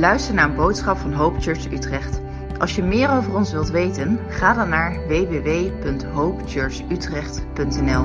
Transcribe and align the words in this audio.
luistert 0.00 0.34
naar 0.34 0.48
een 0.48 0.54
boodschap 0.54 0.98
van 0.98 1.12
Hope 1.12 1.40
Church 1.40 1.72
Utrecht. 1.72 2.20
Als 2.58 2.74
je 2.74 2.82
meer 2.82 3.10
over 3.10 3.34
ons 3.34 3.52
wilt 3.52 3.70
weten, 3.70 4.20
ga 4.28 4.54
dan 4.54 4.68
naar 4.68 5.06
www.hopechurchutrecht.nl. 5.06 8.04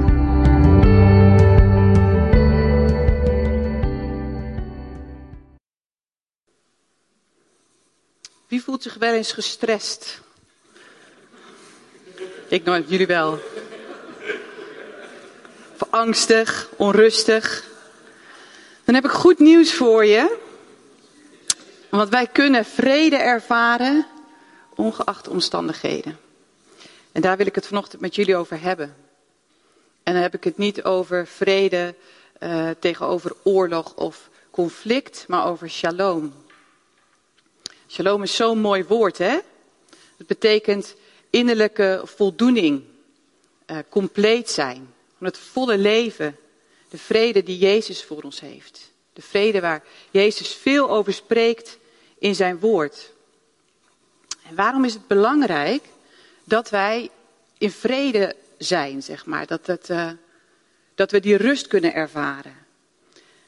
Wie 8.47 8.63
voelt 8.63 8.83
zich 8.83 8.93
wel 8.93 9.13
eens 9.13 9.31
gestrest? 9.31 10.21
Ik 12.47 12.63
nooit, 12.63 12.89
jullie 12.89 13.07
wel. 13.07 13.39
Of 15.73 15.87
angstig, 15.89 16.69
onrustig. 16.77 17.63
Dan 18.83 18.95
heb 18.95 19.05
ik 19.05 19.11
goed 19.11 19.39
nieuws 19.39 19.73
voor 19.73 20.05
je. 20.05 20.43
Want 21.95 22.09
wij 22.09 22.27
kunnen 22.27 22.65
vrede 22.65 23.15
ervaren, 23.15 24.05
ongeacht 24.75 25.23
de 25.23 25.29
omstandigheden. 25.29 26.19
En 27.11 27.21
daar 27.21 27.37
wil 27.37 27.45
ik 27.45 27.55
het 27.55 27.67
vanochtend 27.67 28.01
met 28.01 28.15
jullie 28.15 28.35
over 28.35 28.61
hebben. 28.61 28.95
En 30.03 30.13
dan 30.13 30.21
heb 30.21 30.33
ik 30.33 30.43
het 30.43 30.57
niet 30.57 30.83
over 30.83 31.27
vrede 31.27 31.95
uh, 32.39 32.69
tegenover 32.79 33.35
oorlog 33.43 33.95
of 33.95 34.29
conflict, 34.51 35.25
maar 35.27 35.45
over 35.45 35.69
shalom. 35.69 36.33
Shalom 37.87 38.23
is 38.23 38.35
zo'n 38.35 38.59
mooi 38.59 38.83
woord, 38.83 39.17
hè? 39.17 39.39
Het 40.17 40.27
betekent 40.27 40.95
innerlijke 41.29 42.01
voldoening, 42.03 42.83
uh, 43.67 43.77
compleet 43.89 44.49
zijn, 44.49 44.93
het 45.19 45.37
volle 45.37 45.77
leven, 45.77 46.37
de 46.89 46.97
vrede 46.97 47.43
die 47.43 47.57
Jezus 47.57 48.03
voor 48.03 48.21
ons 48.21 48.39
heeft. 48.39 48.91
De 49.13 49.21
vrede 49.21 49.61
waar 49.61 49.83
Jezus 50.11 50.53
veel 50.53 50.89
over 50.89 51.13
spreekt 51.13 51.77
in 52.19 52.35
zijn 52.35 52.59
woord. 52.59 53.11
En 54.47 54.55
waarom 54.55 54.85
is 54.85 54.93
het 54.93 55.07
belangrijk 55.07 55.83
dat 56.43 56.69
wij 56.69 57.09
in 57.57 57.71
vrede 57.71 58.35
zijn, 58.57 59.03
zeg 59.03 59.25
maar? 59.25 59.45
Dat, 59.47 59.65
dat 60.95 61.11
we 61.11 61.19
die 61.19 61.37
rust 61.37 61.67
kunnen 61.67 61.93
ervaren. 61.93 62.65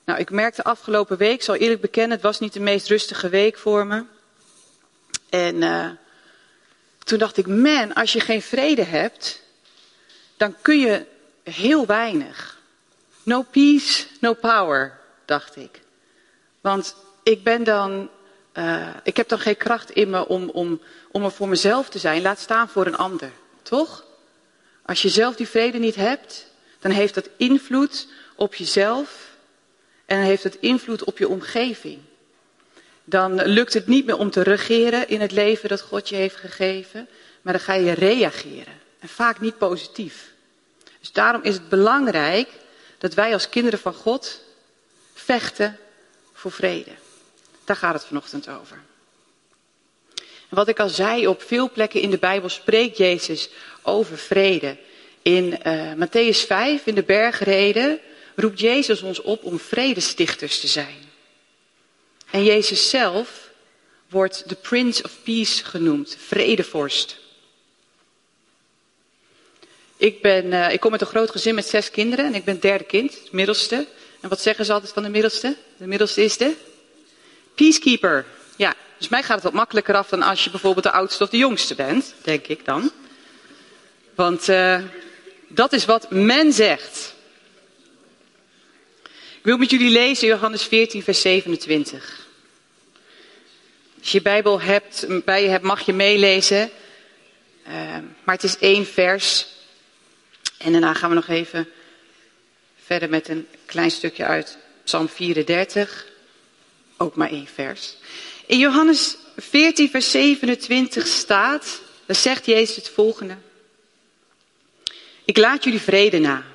Nou, 0.08 0.20
ik 0.20 0.30
merkte 0.30 0.64
afgelopen 0.64 1.18
week, 1.18 1.42
zal 1.42 1.56
eerlijk 1.56 1.82
bekennen, 1.82 2.12
het 2.12 2.22
was 2.22 2.40
niet 2.40 2.54
de 2.54 2.60
meest 2.60 2.88
rustige 2.88 3.30
week 3.30 3.58
voor 3.58 3.88
me. 3.88 4.04
En 5.30 5.56
uh, 5.56 5.90
toen 7.04 7.18
dacht 7.18 7.38
ik, 7.38 7.48
man, 7.48 7.94
als 7.94 8.14
je 8.14 8.20
geen 8.20 8.42
vrede 8.42 8.84
hebt, 8.84 9.42
dan 10.38 10.56
kun 10.62 10.80
je 10.80 11.06
heel 11.44 11.86
weinig. 11.86 12.58
No 13.23 13.42
peace, 13.42 14.06
no 14.20 14.34
power, 14.34 15.00
dacht 15.26 15.56
ik. 15.56 15.82
Want 16.62 16.95
ik 17.23 17.44
ben 17.44 17.64
dan, 17.64 18.10
uh, 18.58 18.88
ik 19.04 19.18
heb 19.18 19.28
dan 19.28 19.40
geen 19.40 19.58
kracht 19.58 19.92
in 19.92 20.10
me 20.10 20.28
om, 20.28 20.50
om, 20.50 20.82
om 21.12 21.24
er 21.24 21.32
voor 21.32 21.48
mezelf 21.48 21.90
te 21.90 22.00
zijn, 22.00 22.22
laat 22.22 22.40
staan 22.40 22.70
voor 22.70 22.86
een 22.86 22.98
ander. 22.98 23.32
Toch? 23.62 24.06
Als 24.86 25.02
je 25.02 25.10
zelf 25.10 25.36
die 25.36 25.48
vrede 25.48 25.78
niet 25.78 25.96
hebt, 25.96 26.50
dan 26.80 26.92
heeft 26.92 27.14
dat 27.14 27.30
invloed 27.38 28.08
op 28.36 28.56
jezelf 28.56 29.36
en 30.06 30.20
heeft 30.20 30.44
het 30.44 30.58
invloed 30.60 31.04
op 31.04 31.18
je 31.18 31.28
omgeving. 31.28 32.00
Dan 33.04 33.46
lukt 33.46 33.74
het 33.74 33.88
niet 33.88 34.06
meer 34.06 34.18
om 34.18 34.32
te 34.32 34.42
regeren 34.42 35.10
in 35.10 35.22
het 35.22 35.32
leven 35.32 35.70
dat 35.70 35.82
God 35.82 36.10
je 36.10 36.16
heeft 36.16 36.36
gegeven, 36.36 37.08
maar 37.42 37.54
dan 37.54 37.62
ga 37.62 37.74
je 37.74 37.92
reageren. 37.92 38.74
En 39.00 39.10
vaak 39.10 39.40
niet 39.40 39.58
positief. 39.58 40.32
Dus 41.00 41.12
daarom 41.12 41.44
is 41.44 41.54
het 41.54 41.70
belangrijk 41.70 42.50
dat 42.98 43.14
wij 43.14 43.34
als 43.34 43.50
kinderen 43.50 43.80
van 43.80 43.94
God 43.94 44.42
vechten 45.14 45.78
voor 46.34 46.52
vrede. 46.52 46.92
Daar 47.68 47.76
gaat 47.76 47.94
het 47.94 48.06
vanochtend 48.06 48.50
over. 48.50 48.80
En 50.50 50.56
wat 50.56 50.68
ik 50.68 50.80
al 50.80 50.90
zei, 50.90 51.28
op 51.28 51.42
veel 51.42 51.72
plekken 51.72 52.02
in 52.02 52.10
de 52.10 52.17
Bijbel 52.17 52.50
spreekt 52.50 52.98
Jezus 52.98 53.50
over 53.82 54.17
vrede. 54.17 54.78
In 55.22 55.60
uh, 55.66 55.92
Matthäus 55.94 56.45
5, 56.45 56.86
in 56.86 56.95
de 56.95 57.04
bergreden, 57.04 58.00
roept 58.36 58.60
Jezus 58.60 59.02
ons 59.02 59.22
op 59.22 59.44
om 59.44 59.60
vredestichters 59.60 60.60
te 60.60 60.67
zijn. 60.67 60.98
En 62.32 62.44
Jezus 62.44 62.89
zelf 62.89 63.50
wordt 64.10 64.49
de 64.49 64.55
Prince 64.55 65.04
of 65.04 65.11
Peace 65.23 65.66
genoemd, 65.66 66.17
vredevorst. 66.20 67.17
Ik, 69.98 70.22
ben, 70.22 70.45
uh, 70.45 70.73
ik 70.73 70.80
kom 70.80 70.92
uit 70.92 71.02
een 71.02 71.08
groot 71.08 71.32
gezin 71.32 71.55
met 71.55 71.67
zes 71.67 71.92
kinderen 71.92 72.26
en 72.26 72.36
ik 72.36 72.44
ben 72.44 72.60
derde 72.60 72.84
kind, 72.84 73.20
het 73.20 73.32
middelste. 73.32 73.88
En 74.22 74.30
wat 74.30 74.42
zeggen 74.42 74.66
ze 74.66 74.73
altijd 74.73 74.94
van 74.94 75.04
de 75.04 75.10
middelste? 75.10 75.55
De 75.78 75.88
middelste 75.88 76.23
is 76.23 76.38
de 76.38 76.55
peacekeeper. 77.58 78.26
Ja, 78.56 78.73
dus 78.98 79.08
mij 79.08 79.23
gaat 79.23 79.36
het 79.36 79.44
wat 79.44 79.54
makkelijker 79.54 79.95
af 79.95 80.10
dan 80.10 80.22
als 80.22 80.44
je 80.44 80.50
bijvoorbeeld 80.50 80.86
de 80.86 80.92
oudste 80.92 81.23
of 81.23 81.30
de 81.30 81.38
jongste 81.38 81.76
bent, 81.76 82.14
denk 82.22 82.48
ik 82.48 82.66
dan. 82.66 82.92
Want 84.16 84.48
uh, 84.48 84.82
dat 85.48 85.73
is 85.73 85.86
wat 85.86 86.12
men 86.12 86.54
zegt. 86.54 87.16
Ik 89.38 89.44
wil 89.44 89.58
met 89.58 89.70
jullie 89.70 89.90
lezen 89.90 90.28
Johannes 90.28 90.64
14, 90.64 91.04
vers 91.04 91.22
27. 91.22 92.28
Als 94.00 94.12
je 94.12 94.22
Bijbel 94.22 94.62
hebt, 94.62 95.06
bij 95.26 95.44
je 95.44 95.50
hebt, 95.50 95.64
mag 95.64 95.82
je 95.82 95.94
meelezen. 95.94 96.70
Uh, 97.67 97.73
maar 98.23 98.36
het 98.36 98.44
is 98.44 98.58
één 98.58 98.86
vers. 98.86 99.48
En 100.58 100.72
daarna 100.72 100.94
gaan 100.94 101.10
we 101.10 101.16
nog 101.16 101.28
even 101.28 101.70
verder 102.84 103.10
met 103.10 103.28
een 103.28 103.48
klein 103.66 103.92
stukje 103.92 104.26
uit 104.26 104.58
Psalm 104.84 105.10
34. 105.10 106.07
Ook 106.98 107.16
maar 107.16 107.30
één 107.30 107.48
vers. 107.48 107.96
In 108.46 108.58
Johannes 108.58 109.18
14, 109.36 109.90
vers 109.90 110.12
27 110.12 111.08
staat, 111.08 111.82
daar 112.06 112.16
zegt 112.16 112.46
Jezus 112.46 112.76
het 112.76 112.90
volgende. 112.90 113.38
Ik 115.26 115.38
laat 115.38 115.64
jullie 115.64 115.82
vrede 115.82 116.20
na. 116.20 116.46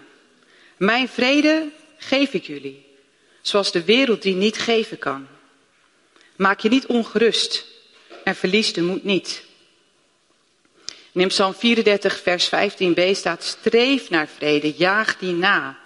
Mijn 0.77 1.09
vrede 1.09 1.69
geef 1.99 2.33
ik 2.33 2.45
jullie, 2.45 2.87
zoals 3.41 3.73
de 3.73 3.85
wereld 3.85 4.23
die 4.23 4.35
niet 4.35 4.59
geven 4.59 4.99
kan. 4.99 5.27
Maak 6.37 6.61
je 6.61 6.69
niet 6.69 6.87
ongerust 6.87 7.67
en 8.25 8.37
verlies 8.37 8.73
de 8.73 8.83
moed 8.83 9.05
niet. 9.05 9.43
En 11.13 11.21
in 11.21 11.29
Psalm 11.29 11.55
34, 11.55 12.21
vers 12.21 12.47
15b 12.47 13.11
staat: 13.13 13.45
Streef 13.45 14.11
naar 14.11 14.29
vrede, 14.37 14.73
jaag 14.77 15.19
die 15.19 15.33
na. 15.33 15.79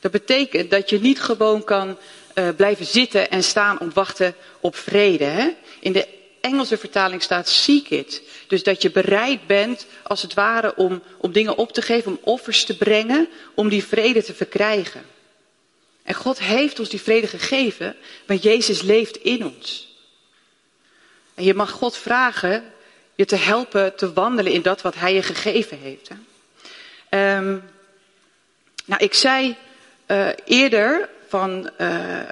Dat 0.00 0.10
betekent 0.10 0.70
dat 0.70 0.90
je 0.90 1.00
niet 1.00 1.20
gewoon 1.20 1.64
kan 1.64 1.98
uh, 2.34 2.48
blijven 2.56 2.86
zitten 2.86 3.30
en 3.30 3.44
staan 3.44 3.80
om 3.80 3.92
wachten 3.92 4.34
op 4.60 4.76
vrede. 4.76 5.24
Hè? 5.24 5.48
In 5.80 5.92
de 5.92 6.18
Engelse 6.40 6.78
vertaling 6.78 7.22
staat 7.22 7.48
seek 7.48 7.90
it. 7.90 8.22
Dus 8.46 8.62
dat 8.62 8.82
je 8.82 8.90
bereid 8.90 9.46
bent, 9.46 9.86
als 10.02 10.22
het 10.22 10.34
ware, 10.34 10.76
om, 10.76 11.02
om 11.18 11.32
dingen 11.32 11.56
op 11.56 11.72
te 11.72 11.82
geven, 11.82 12.10
om 12.10 12.18
offers 12.22 12.64
te 12.64 12.76
brengen, 12.76 13.28
om 13.54 13.68
die 13.68 13.84
vrede 13.84 14.22
te 14.22 14.34
verkrijgen. 14.34 15.02
En 16.02 16.14
God 16.14 16.38
heeft 16.38 16.78
ons 16.78 16.88
die 16.88 17.00
vrede 17.00 17.26
gegeven, 17.26 17.96
want 18.26 18.42
Jezus 18.42 18.82
leeft 18.82 19.16
in 19.16 19.44
ons. 19.44 19.88
En 21.34 21.44
je 21.44 21.54
mag 21.54 21.70
God 21.70 21.96
vragen 21.96 22.72
je 23.14 23.24
te 23.24 23.36
helpen 23.36 23.96
te 23.96 24.12
wandelen 24.12 24.52
in 24.52 24.62
dat 24.62 24.82
wat 24.82 24.94
Hij 24.94 25.14
je 25.14 25.22
gegeven 25.22 25.78
heeft. 25.78 26.08
Hè. 26.08 27.36
Um, 27.36 27.62
nou, 28.84 29.02
ik 29.02 29.14
zei 29.14 29.56
uh, 30.06 30.28
eerder 30.44 31.08
van, 31.30 31.70
uh, 31.78 32.22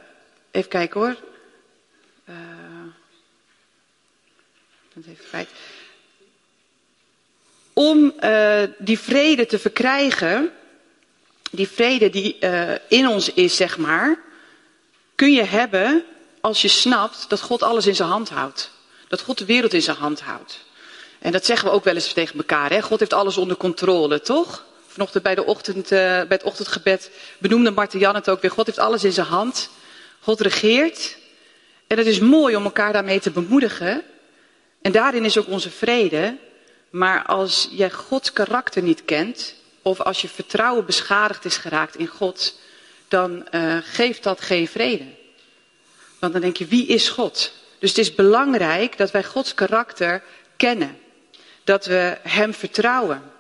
even 0.50 0.70
kijken 0.70 1.00
hoor. 1.00 1.16
Uh, 2.28 2.34
even 5.06 5.25
kwijt. 5.28 5.48
Om 7.72 8.14
die 8.78 8.98
vrede 8.98 9.47
te 9.47 9.59
verkrijgen, 9.59 10.53
die 11.50 11.69
vrede 11.69 12.10
die 12.10 12.38
in 12.88 13.09
ons 13.09 13.32
is, 13.32 13.56
zeg 13.56 13.78
maar, 13.78 14.19
kun 15.15 15.33
je 15.33 15.45
hebben 15.45 16.04
als 16.41 16.62
je 16.62 16.68
snapt 16.68 17.28
dat 17.28 17.41
God 17.41 17.62
alles 17.62 17.86
in 17.86 17.95
zijn 17.95 18.09
hand 18.09 18.28
houdt. 18.28 18.71
Dat 19.09 19.21
God 19.21 19.39
de 19.39 19.45
wereld 19.45 19.72
in 19.72 19.83
zijn 19.83 19.97
hand 19.97 20.21
houdt. 20.21 20.65
En 21.18 21.33
dat 21.33 21.45
zeggen 21.45 21.68
we 21.68 21.74
ook 21.74 21.84
wel 21.84 21.95
eens 21.95 22.12
tegen 22.12 22.39
elkaar. 22.39 22.71
Hè? 22.71 22.83
God 22.83 22.98
heeft 22.98 23.12
alles 23.12 23.36
onder 23.36 23.56
controle, 23.56 24.21
toch? 24.21 24.65
Vanochtend 24.98 25.24
bij, 25.24 25.34
de 25.34 25.45
ochtend, 25.45 25.84
uh, 25.84 25.89
bij 25.91 26.27
het 26.28 26.42
ochtendgebed 26.42 27.10
benoemde 27.39 27.71
Marten 27.71 27.98
Jan 27.98 28.15
het 28.15 28.30
ook 28.30 28.41
weer. 28.41 28.50
God 28.50 28.66
heeft 28.66 28.78
alles 28.78 29.04
in 29.04 29.12
zijn 29.12 29.27
hand. 29.27 29.71
God 30.21 30.41
regeert. 30.41 31.16
En 31.86 31.98
het 31.98 32.06
is 32.06 32.18
mooi 32.18 32.56
om 32.56 32.65
elkaar 32.65 32.92
daarmee 32.92 33.21
te 33.21 33.30
bemoedigen. 33.30 34.03
En 34.83 34.92
daarin 34.92 35.24
is 35.24 35.39
ook 35.39 35.48
onze 35.48 35.71
vrede. 35.71 36.36
Maar 36.91 37.24
als 37.24 37.68
jij 37.71 37.91
Gods 37.91 38.33
karakter 38.33 38.83
niet 38.83 39.04
kent, 39.04 39.54
of 39.83 40.00
als 40.00 40.21
je 40.21 40.28
vertrouwen 40.28 40.86
beschadigd 40.86 41.45
is 41.45 41.56
geraakt 41.56 41.97
in 41.97 42.06
God, 42.06 42.59
dan 43.09 43.47
uh, 43.50 43.77
geeft 43.83 44.22
dat 44.22 44.41
geen 44.41 44.68
vrede. 44.68 45.04
Want 46.18 46.33
dan 46.33 46.42
denk 46.42 46.56
je, 46.56 46.66
wie 46.66 46.86
is 46.86 47.09
God? 47.09 47.53
Dus 47.78 47.89
het 47.89 47.98
is 47.98 48.15
belangrijk 48.15 48.97
dat 48.97 49.10
wij 49.10 49.24
Gods 49.24 49.54
karakter 49.54 50.22
kennen. 50.56 50.98
Dat 51.65 51.86
we 51.86 52.18
Hem 52.22 52.54
vertrouwen. 52.54 53.36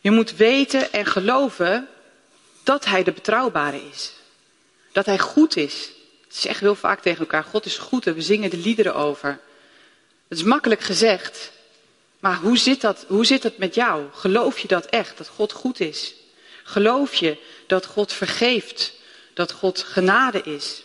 Je 0.00 0.10
moet 0.10 0.36
weten 0.36 0.92
en 0.92 1.06
geloven 1.06 1.88
dat 2.62 2.84
Hij 2.84 3.02
de 3.02 3.12
betrouwbare 3.12 3.88
is. 3.90 4.12
Dat 4.92 5.06
Hij 5.06 5.18
goed 5.18 5.56
is. 5.56 5.90
zeggen 6.28 6.66
heel 6.66 6.74
vaak 6.74 7.00
tegen 7.00 7.20
elkaar, 7.20 7.44
God 7.44 7.66
is 7.66 7.78
goed 7.78 8.06
en 8.06 8.14
we 8.14 8.22
zingen 8.22 8.50
de 8.50 8.56
liederen 8.56 8.94
over. 8.94 9.40
Het 10.28 10.38
is 10.38 10.44
makkelijk 10.44 10.80
gezegd, 10.80 11.52
maar 12.18 12.36
hoe 12.36 12.58
zit 12.58 12.80
dat, 12.80 13.04
hoe 13.08 13.26
zit 13.26 13.42
dat 13.42 13.58
met 13.58 13.74
jou? 13.74 14.04
Geloof 14.12 14.58
je 14.58 14.68
dat 14.68 14.86
echt, 14.86 15.18
dat 15.18 15.28
God 15.28 15.52
goed 15.52 15.80
is? 15.80 16.14
Geloof 16.62 17.14
je 17.14 17.36
dat 17.66 17.86
God 17.86 18.12
vergeeft, 18.12 18.92
dat 19.34 19.52
God 19.52 19.82
genade 19.82 20.42
is? 20.42 20.82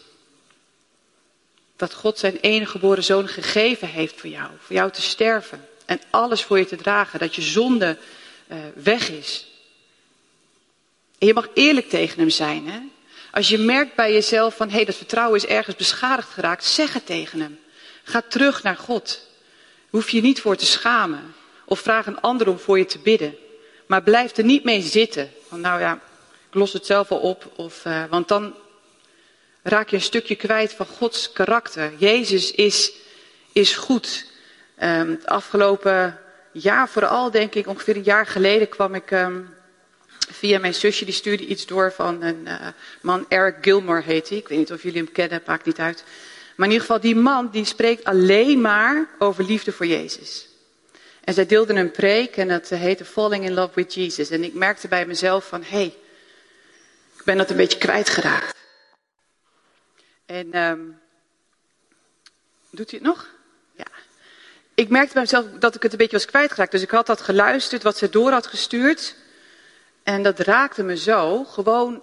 Dat 1.75 1.93
God 1.93 2.19
zijn 2.19 2.37
enige 2.41 2.71
geboren 2.71 3.03
zoon 3.03 3.27
gegeven 3.27 3.87
heeft 3.87 4.19
voor 4.19 4.29
jou, 4.29 4.49
voor 4.59 4.75
jou 4.75 4.91
te 4.91 5.01
sterven 5.01 5.67
en 5.85 6.01
alles 6.09 6.43
voor 6.43 6.57
je 6.57 6.65
te 6.65 6.75
dragen, 6.75 7.19
dat 7.19 7.35
je 7.35 7.41
zonde 7.41 7.97
uh, 8.51 8.57
weg 8.75 9.09
is. 9.09 9.47
Je 11.17 11.33
mag 11.33 11.47
eerlijk 11.53 11.89
tegen 11.89 12.19
hem 12.19 12.29
zijn. 12.29 12.67
Hè? 12.67 12.79
Als 13.31 13.49
je 13.49 13.57
merkt 13.57 13.95
bij 13.95 14.13
jezelf 14.13 14.55
van 14.55 14.67
hé, 14.69 14.75
hey, 14.75 14.85
dat 14.85 14.95
vertrouwen 14.95 15.37
is 15.37 15.45
ergens 15.45 15.75
beschadigd 15.75 16.29
geraakt, 16.29 16.65
zeg 16.65 16.93
het 16.93 17.05
tegen 17.05 17.39
hem. 17.39 17.59
Ga 18.03 18.21
terug 18.29 18.63
naar 18.63 18.77
God. 18.77 19.27
Hoef 19.89 20.09
je 20.09 20.21
niet 20.21 20.41
voor 20.41 20.55
te 20.55 20.65
schamen. 20.65 21.35
Of 21.65 21.79
vraag 21.79 22.05
een 22.05 22.21
ander 22.21 22.49
om 22.49 22.59
voor 22.59 22.77
je 22.77 22.85
te 22.85 22.99
bidden. 22.99 23.35
Maar 23.85 24.03
blijf 24.03 24.37
er 24.37 24.43
niet 24.43 24.63
mee 24.63 24.81
zitten. 24.81 25.31
Van 25.47 25.61
nou 25.61 25.79
ja, 25.79 25.93
ik 26.47 26.53
los 26.53 26.73
het 26.73 26.85
zelf 26.85 27.07
wel 27.07 27.19
op. 27.19 27.51
Of, 27.55 27.85
uh, 27.85 28.03
want 28.09 28.27
dan 28.27 28.55
raak 29.63 29.89
je 29.89 29.95
een 29.95 30.01
stukje 30.01 30.35
kwijt 30.35 30.73
van 30.73 30.85
Gods 30.85 31.31
karakter. 31.31 31.93
Jezus 31.97 32.51
is, 32.51 32.91
is 33.51 33.75
goed. 33.75 34.25
Um, 34.83 35.09
het 35.09 35.25
afgelopen 35.25 36.19
jaar 36.61 36.89
vooral, 36.89 37.31
denk 37.31 37.55
ik, 37.55 37.67
ongeveer 37.67 37.95
een 37.95 38.03
jaar 38.03 38.27
geleden 38.27 38.69
kwam 38.69 38.95
ik 38.95 39.11
um, 39.11 39.53
via 40.29 40.59
mijn 40.59 40.73
zusje, 40.73 41.05
die 41.05 41.13
stuurde 41.13 41.45
iets 41.45 41.65
door 41.65 41.91
van 41.91 42.21
een 42.21 42.45
uh, 42.45 42.67
man, 43.01 43.25
Eric 43.29 43.55
Gilmore 43.61 44.01
heet 44.01 44.29
hij. 44.29 44.37
Ik 44.37 44.47
weet 44.47 44.57
niet 44.57 44.71
of 44.71 44.83
jullie 44.83 45.03
hem 45.03 45.11
kennen, 45.11 45.41
maakt 45.45 45.65
niet 45.65 45.79
uit. 45.79 46.03
Maar 46.55 46.67
in 46.67 46.73
ieder 46.73 46.87
geval, 46.87 47.01
die 47.01 47.15
man 47.15 47.49
die 47.49 47.65
spreekt 47.65 48.03
alleen 48.03 48.61
maar 48.61 49.09
over 49.19 49.43
liefde 49.43 49.71
voor 49.71 49.85
Jezus. 49.85 50.47
En 51.23 51.33
zij 51.33 51.45
deelde 51.45 51.73
een 51.73 51.91
preek 51.91 52.37
en 52.37 52.47
dat 52.47 52.69
heette 52.69 53.05
Falling 53.05 53.43
in 53.45 53.53
Love 53.53 53.71
with 53.73 53.93
Jesus. 53.93 54.29
En 54.29 54.43
ik 54.43 54.53
merkte 54.53 54.87
bij 54.87 55.05
mezelf 55.05 55.47
van, 55.47 55.61
hé, 55.61 55.67
hey, 55.67 55.95
ik 57.17 57.23
ben 57.23 57.37
dat 57.37 57.49
een 57.49 57.57
beetje 57.57 57.79
kwijtgeraakt. 57.79 58.57
En 60.25 60.57
um, 60.57 60.99
doet 62.69 62.91
hij 62.91 62.99
het 62.99 63.07
nog? 63.07 63.34
Ik 64.75 64.89
merkte 64.89 65.13
bij 65.13 65.21
mezelf 65.21 65.45
dat 65.59 65.75
ik 65.75 65.83
het 65.83 65.91
een 65.91 65.97
beetje 65.97 66.17
was 66.17 66.25
kwijtgeraakt. 66.25 66.71
Dus 66.71 66.81
ik 66.81 66.89
had 66.89 67.05
dat 67.05 67.21
geluisterd, 67.21 67.83
wat 67.83 67.97
ze 67.97 68.09
door 68.09 68.31
had 68.31 68.47
gestuurd. 68.47 69.15
En 70.03 70.23
dat 70.23 70.39
raakte 70.39 70.83
me 70.83 70.97
zo. 70.97 71.43
Gewoon 71.43 72.01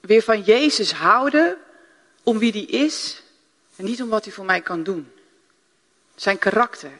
weer 0.00 0.22
van 0.22 0.40
Jezus 0.42 0.92
houden 0.92 1.56
om 2.22 2.38
wie 2.38 2.52
die 2.52 2.66
is. 2.66 3.22
En 3.76 3.84
niet 3.84 4.02
om 4.02 4.08
wat 4.08 4.24
hij 4.24 4.32
voor 4.32 4.44
mij 4.44 4.60
kan 4.60 4.82
doen. 4.82 5.12
Zijn 6.14 6.38
karakter. 6.38 6.90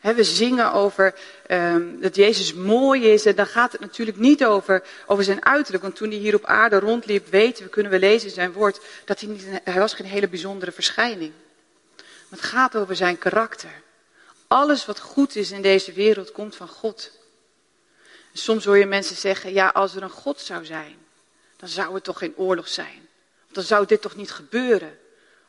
we 0.00 0.24
zingen 0.24 0.72
over 0.72 1.14
um, 1.50 2.00
dat 2.00 2.16
Jezus 2.16 2.54
mooi 2.54 3.12
is. 3.12 3.26
En 3.26 3.34
dan 3.34 3.46
gaat 3.46 3.72
het 3.72 3.80
natuurlijk 3.80 4.18
niet 4.18 4.44
over, 4.44 4.82
over 5.06 5.24
zijn 5.24 5.44
uiterlijk. 5.44 5.82
Want 5.82 5.96
toen 5.96 6.10
hij 6.10 6.18
hier 6.18 6.34
op 6.34 6.44
aarde 6.44 6.78
rondliep, 6.78 7.26
weten 7.30 7.64
we, 7.64 7.70
kunnen 7.70 7.92
we 7.92 7.98
lezen 7.98 8.28
in 8.28 8.34
zijn 8.34 8.52
woord, 8.52 8.80
dat 9.04 9.20
hij 9.20 9.28
niet, 9.28 9.44
hij 9.64 9.78
was 9.78 9.94
geen 9.94 10.06
hele 10.06 10.28
bijzondere 10.28 10.72
verschijning. 10.72 11.32
Het 12.28 12.40
gaat 12.40 12.76
over 12.76 12.96
zijn 12.96 13.18
karakter. 13.18 13.82
Alles 14.46 14.86
wat 14.86 15.00
goed 15.00 15.36
is 15.36 15.50
in 15.50 15.62
deze 15.62 15.92
wereld 15.92 16.32
komt 16.32 16.56
van 16.56 16.68
God. 16.68 17.10
Soms 18.32 18.64
hoor 18.64 18.78
je 18.78 18.86
mensen 18.86 19.16
zeggen, 19.16 19.52
ja, 19.52 19.68
als 19.68 19.94
er 19.94 20.02
een 20.02 20.10
God 20.10 20.40
zou 20.40 20.64
zijn, 20.64 20.98
dan 21.56 21.68
zou 21.68 21.94
het 21.94 22.04
toch 22.04 22.18
geen 22.18 22.36
oorlog 22.36 22.68
zijn. 22.68 23.08
Of 23.46 23.52
dan 23.52 23.64
zou 23.64 23.86
dit 23.86 24.00
toch 24.00 24.16
niet 24.16 24.30
gebeuren. 24.30 24.98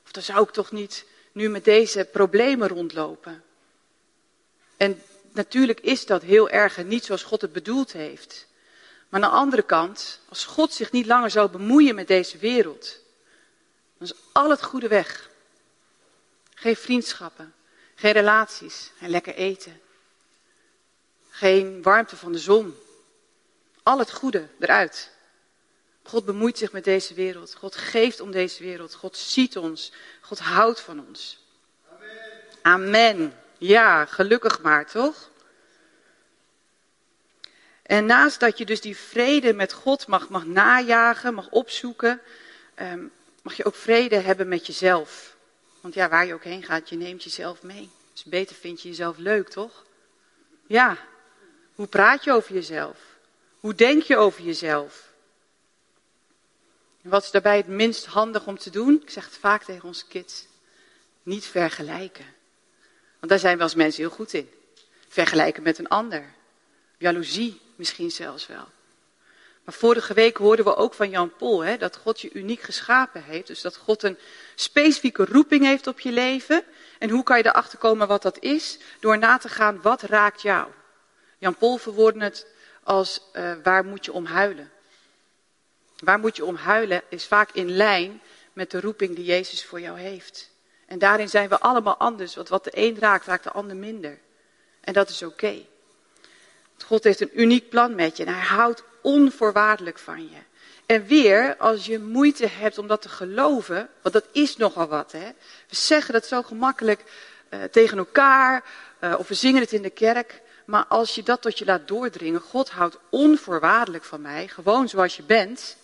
Of 0.04 0.12
dan 0.12 0.24
zou 0.24 0.44
ik 0.44 0.52
toch 0.52 0.72
niet 0.72 1.06
nu 1.32 1.50
met 1.50 1.64
deze 1.64 2.06
problemen 2.12 2.68
rondlopen. 2.68 3.44
En 4.78 5.02
natuurlijk 5.32 5.80
is 5.80 6.06
dat 6.06 6.22
heel 6.22 6.50
erg 6.50 6.78
en 6.78 6.88
niet 6.88 7.06
zoals 7.06 7.24
God 7.24 7.42
het 7.42 7.54
bedoeld 7.54 7.92
heeft. 7.92 8.48
Maar 9.10 9.24
aan 9.24 9.30
de 9.30 9.36
andere 9.36 9.62
kant, 9.62 10.20
als 10.30 10.46
God 10.46 10.74
zich 10.74 10.92
niet 10.92 11.06
langer 11.06 11.32
zou 11.32 11.50
bemoeien 11.50 11.96
met 11.96 12.08
deze 12.08 12.38
wereld, 12.38 13.00
dan 13.98 14.08
is 14.08 14.14
al 14.32 14.50
het 14.50 14.64
goede 14.64 14.88
weg. 14.88 15.30
Geen 16.54 16.76
vriendschappen, 16.76 17.54
geen 17.96 18.12
relaties, 18.12 18.92
geen 18.98 19.10
lekker 19.10 19.36
eten. 19.36 19.82
Geen 21.30 21.82
warmte 21.82 22.16
van 22.16 22.32
de 22.32 22.40
zon. 22.40 22.76
Al 23.84 24.00
het 24.00 24.12
goede 24.12 24.48
eruit. 24.60 25.12
God 26.04 26.26
bemoeit 26.26 26.58
zich 26.58 26.72
met 26.72 26.84
deze 26.84 27.14
wereld. 27.14 27.56
God 27.56 27.76
geeft 27.76 28.20
om 28.20 28.32
deze 28.32 28.64
wereld. 28.64 28.94
God 28.94 29.18
ziet 29.18 29.58
ons. 29.58 29.92
God 30.22 30.40
houdt 30.40 30.80
van 30.80 31.06
ons. 31.08 31.44
Amen. 32.62 33.40
Ja, 33.58 34.06
gelukkig 34.06 34.62
maar, 34.62 34.90
toch? 34.90 35.30
En 37.82 38.06
naast 38.06 38.40
dat 38.40 38.58
je 38.58 38.66
dus 38.66 38.82
die 38.82 38.98
vrede 38.98 39.54
met 39.54 39.74
God 39.74 40.08
mag, 40.08 40.30
mag 40.30 40.46
najagen, 40.46 41.34
mag 41.34 41.50
opzoeken, 41.50 42.22
um, 42.76 43.12
mag 43.42 43.58
je 43.58 43.66
ook 43.66 43.76
vrede 43.76 44.16
hebben 44.16 44.48
met 44.48 44.66
jezelf. 44.66 45.35
Want 45.86 45.98
ja, 45.98 46.10
waar 46.10 46.26
je 46.26 46.34
ook 46.34 46.44
heen 46.44 46.64
gaat, 46.64 46.90
je 46.90 46.96
neemt 46.96 47.24
jezelf 47.24 47.64
mee. 47.64 47.90
Dus 48.14 48.24
beter 48.24 48.56
vind 48.56 48.82
je 48.82 48.88
jezelf 48.88 49.18
leuk, 49.18 49.50
toch? 49.50 49.86
Ja. 50.68 50.98
Hoe 51.76 51.88
praat 51.88 52.24
je 52.24 52.32
over 52.32 52.54
jezelf? 52.54 52.98
Hoe 53.60 53.76
denk 53.76 54.04
je 54.04 54.18
over 54.18 54.44
jezelf? 54.44 55.14
En 57.02 57.10
wat 57.10 57.24
is 57.24 57.32
daarbij 57.32 57.58
het 57.58 57.68
minst 57.68 58.06
handig 58.06 58.48
om 58.48 58.58
te 58.58 58.70
doen? 58.70 59.02
Ik 59.02 59.10
zeg 59.10 59.26
het 59.26 59.38
vaak 59.38 59.64
tegen 59.64 59.88
onze 59.88 60.08
kids. 60.08 60.48
Niet 61.24 61.46
vergelijken. 61.46 62.26
Want 63.20 63.32
daar 63.32 63.40
zijn 63.40 63.58
we 63.58 63.64
als 63.64 63.76
mensen 63.76 64.02
heel 64.02 64.16
goed 64.16 64.34
in. 64.34 64.50
Vergelijken 65.08 65.64
met 65.64 65.78
een 65.78 65.88
ander. 65.88 66.34
Jaloezie 66.98 67.62
misschien 67.76 68.12
zelfs 68.12 68.48
wel. 68.48 68.68
Maar 69.66 69.74
vorige 69.74 70.14
week 70.14 70.38
hoorden 70.38 70.66
we 70.66 70.76
ook 70.76 70.94
van 70.94 71.10
Jan 71.10 71.36
Pol 71.36 71.64
hè, 71.64 71.78
dat 71.78 71.96
God 71.96 72.22
je 72.22 72.34
uniek 72.34 72.62
geschapen 72.62 73.24
heeft. 73.24 73.48
Dus 73.48 73.62
dat 73.62 73.76
God 73.76 74.04
een 74.04 74.18
specifieke 74.56 75.26
roeping 75.26 75.64
heeft 75.64 75.88
op 75.88 76.00
je 76.00 76.12
leven. 76.12 76.64
En 77.00 77.10
hoe 77.10 77.24
kan 77.24 77.38
je 77.38 77.46
erachter 77.46 77.78
komen 77.78 78.08
wat 78.08 78.22
dat 78.22 78.40
is? 78.40 78.80
Door 79.00 79.18
na 79.18 79.38
te 79.38 79.50
gaan, 79.50 79.82
wat 79.82 80.02
raakt 80.02 80.42
jou? 80.42 80.68
Jan 81.38 81.56
Pol 81.56 81.78
verwoordde 81.78 82.24
het 82.24 82.48
als 82.84 83.22
uh, 83.34 83.54
waar 83.64 83.86
moet 83.86 84.06
je 84.06 84.14
om 84.14 84.26
huilen? 84.26 84.72
Waar 85.98 86.20
moet 86.20 86.36
je 86.36 86.46
om 86.46 86.56
huilen 86.56 87.02
is 87.10 87.26
vaak 87.26 87.52
in 87.52 87.72
lijn 87.72 88.22
met 88.54 88.72
de 88.72 88.80
roeping 88.80 89.16
die 89.16 89.26
Jezus 89.26 89.66
voor 89.66 89.80
jou 89.80 90.00
heeft. 90.00 90.50
En 90.86 91.00
daarin 91.00 91.30
zijn 91.30 91.50
we 91.50 91.60
allemaal 91.60 91.98
anders, 91.98 92.36
want 92.36 92.50
wat 92.50 92.64
de 92.64 92.72
een 92.74 93.00
raakt, 93.00 93.26
raakt 93.26 93.44
de 93.44 93.52
ander 93.52 93.76
minder. 93.76 94.20
En 94.82 94.94
dat 94.94 95.10
is 95.10 95.24
oké. 95.24 95.66
God 96.86 97.04
heeft 97.04 97.22
een 97.22 97.42
uniek 97.42 97.70
plan 97.70 97.96
met 97.96 98.18
je 98.18 98.26
en 98.26 98.34
hij 98.34 98.46
houdt 98.46 98.84
onvoorwaardelijk 99.02 100.00
van 100.00 100.22
je. 100.24 100.38
En 100.86 101.06
weer, 101.06 101.56
als 101.58 101.86
je 101.86 102.00
moeite 102.00 102.48
hebt 102.48 102.78
om 102.78 102.88
dat 102.88 103.02
te 103.02 103.10
geloven, 103.10 103.90
want 104.02 104.14
dat 104.14 104.26
is 104.32 104.58
nogal 104.58 104.88
wat. 104.88 105.12
Hè? 105.12 105.28
We 105.70 105.76
zeggen 105.76 106.14
dat 106.14 106.26
zo 106.26 106.42
gemakkelijk 106.42 107.04
uh, 107.50 107.64
tegen 107.64 107.98
elkaar, 107.98 108.64
uh, 109.02 109.16
of 109.18 109.28
we 109.28 109.34
zingen 109.34 109.62
het 109.62 109.72
in 109.72 109.82
de 109.82 109.90
kerk. 109.90 110.42
Maar 110.66 110.86
als 110.86 111.16
je 111.16 111.24
dat 111.24 111.42
tot 111.42 111.58
je 111.58 111.66
laat 111.66 111.88
doordringen, 111.88 112.42
God 112.42 112.70
houdt 112.70 112.98
onvoorwaardelijk 113.10 114.04
van 114.04 114.22
mij, 114.22 114.48
gewoon 114.48 114.90
zoals 114.90 115.16
je 115.16 115.24
bent. 115.24 115.78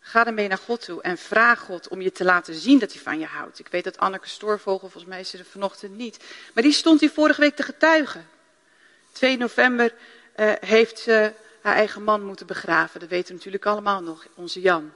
Ga 0.00 0.26
ermee 0.26 0.48
naar 0.48 0.58
God 0.58 0.84
toe 0.84 1.02
en 1.02 1.18
vraag 1.18 1.60
God 1.60 1.88
om 1.88 2.00
je 2.00 2.12
te 2.12 2.24
laten 2.24 2.54
zien 2.54 2.78
dat 2.78 2.92
hij 2.92 3.02
van 3.02 3.18
je 3.18 3.26
houdt. 3.26 3.58
Ik 3.58 3.68
weet 3.68 3.84
dat 3.84 3.98
Anneke 3.98 4.28
Stoorvogel, 4.28 4.88
volgens 4.88 5.04
mij 5.04 5.24
ze 5.24 5.38
er 5.38 5.44
vanochtend 5.44 5.96
niet. 5.96 6.24
Maar 6.54 6.62
die 6.62 6.72
stond 6.72 7.00
hier 7.00 7.10
vorige 7.10 7.40
week 7.40 7.56
te 7.56 7.62
getuigen. 7.62 8.28
2 9.16 9.36
november 9.36 9.94
uh, 10.36 10.52
heeft 10.60 10.98
ze 10.98 11.32
haar 11.60 11.74
eigen 11.74 12.02
man 12.02 12.24
moeten 12.24 12.46
begraven. 12.46 13.00
Dat 13.00 13.08
weten 13.08 13.28
we 13.28 13.34
natuurlijk 13.34 13.66
allemaal 13.66 14.02
nog, 14.02 14.26
onze 14.34 14.60
Jan. 14.60 14.92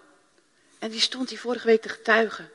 En 0.79 0.91
die 0.91 1.01
stond 1.01 1.29
hier 1.29 1.39
vorige 1.39 1.67
week 1.67 1.83
te 1.83 1.89
getuigen. 1.89 2.51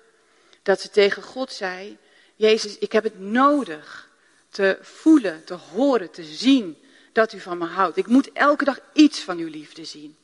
Dat 0.63 0.81
ze 0.81 0.89
tegen 0.89 1.23
God 1.23 1.51
zei, 1.51 1.97
Jezus, 2.35 2.77
ik 2.77 2.91
heb 2.91 3.03
het 3.03 3.19
nodig 3.19 4.09
te 4.49 4.77
voelen, 4.81 5.43
te 5.43 5.53
horen, 5.53 6.11
te 6.11 6.23
zien 6.23 6.77
dat 7.11 7.33
u 7.33 7.39
van 7.39 7.57
me 7.57 7.65
houdt. 7.65 7.97
Ik 7.97 8.07
moet 8.07 8.31
elke 8.31 8.63
dag 8.63 8.79
iets 8.93 9.19
van 9.19 9.37
uw 9.37 9.49
liefde 9.49 9.85
zien. 9.85 10.17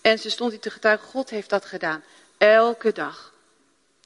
En 0.00 0.18
ze 0.18 0.30
stond 0.30 0.50
hier 0.50 0.60
te 0.60 0.70
getuigen, 0.70 1.08
God 1.08 1.30
heeft 1.30 1.50
dat 1.50 1.64
gedaan. 1.64 2.02
Elke 2.38 2.92
dag. 2.92 3.32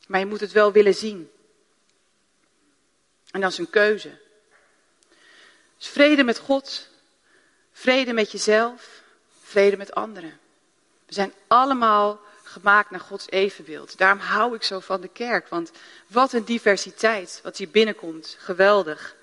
Maar 0.06 0.20
je 0.20 0.26
moet 0.26 0.40
het 0.40 0.52
wel 0.52 0.73
willen 0.73 0.94
zien. 0.94 1.30
En 3.30 3.40
dat 3.40 3.50
is 3.50 3.58
een 3.58 3.70
keuze. 3.70 4.25
Dus 5.78 5.88
vrede 5.88 6.25
met 6.25 6.38
God, 6.38 6.88
vrede 7.73 8.12
met 8.12 8.33
jezelf, 8.33 9.02
vrede 9.42 9.76
met 9.76 9.95
anderen. 9.95 10.38
We 11.06 11.14
zijn 11.14 11.33
allemaal 11.47 12.21
gemaakt 12.42 12.90
naar 12.90 13.00
Gods 13.00 13.30
evenbeeld. 13.30 13.99
Daarom 13.99 14.18
hou 14.18 14.54
ik 14.54 14.62
zo 14.62 14.80
van 14.80 15.00
de 15.00 15.09
kerk, 15.09 15.49
want 15.49 15.71
wat 16.06 16.33
een 16.33 16.45
diversiteit 16.45 17.40
wat 17.42 17.56
hier 17.56 17.68
binnenkomt. 17.68 18.37
Geweldig. 18.38 19.16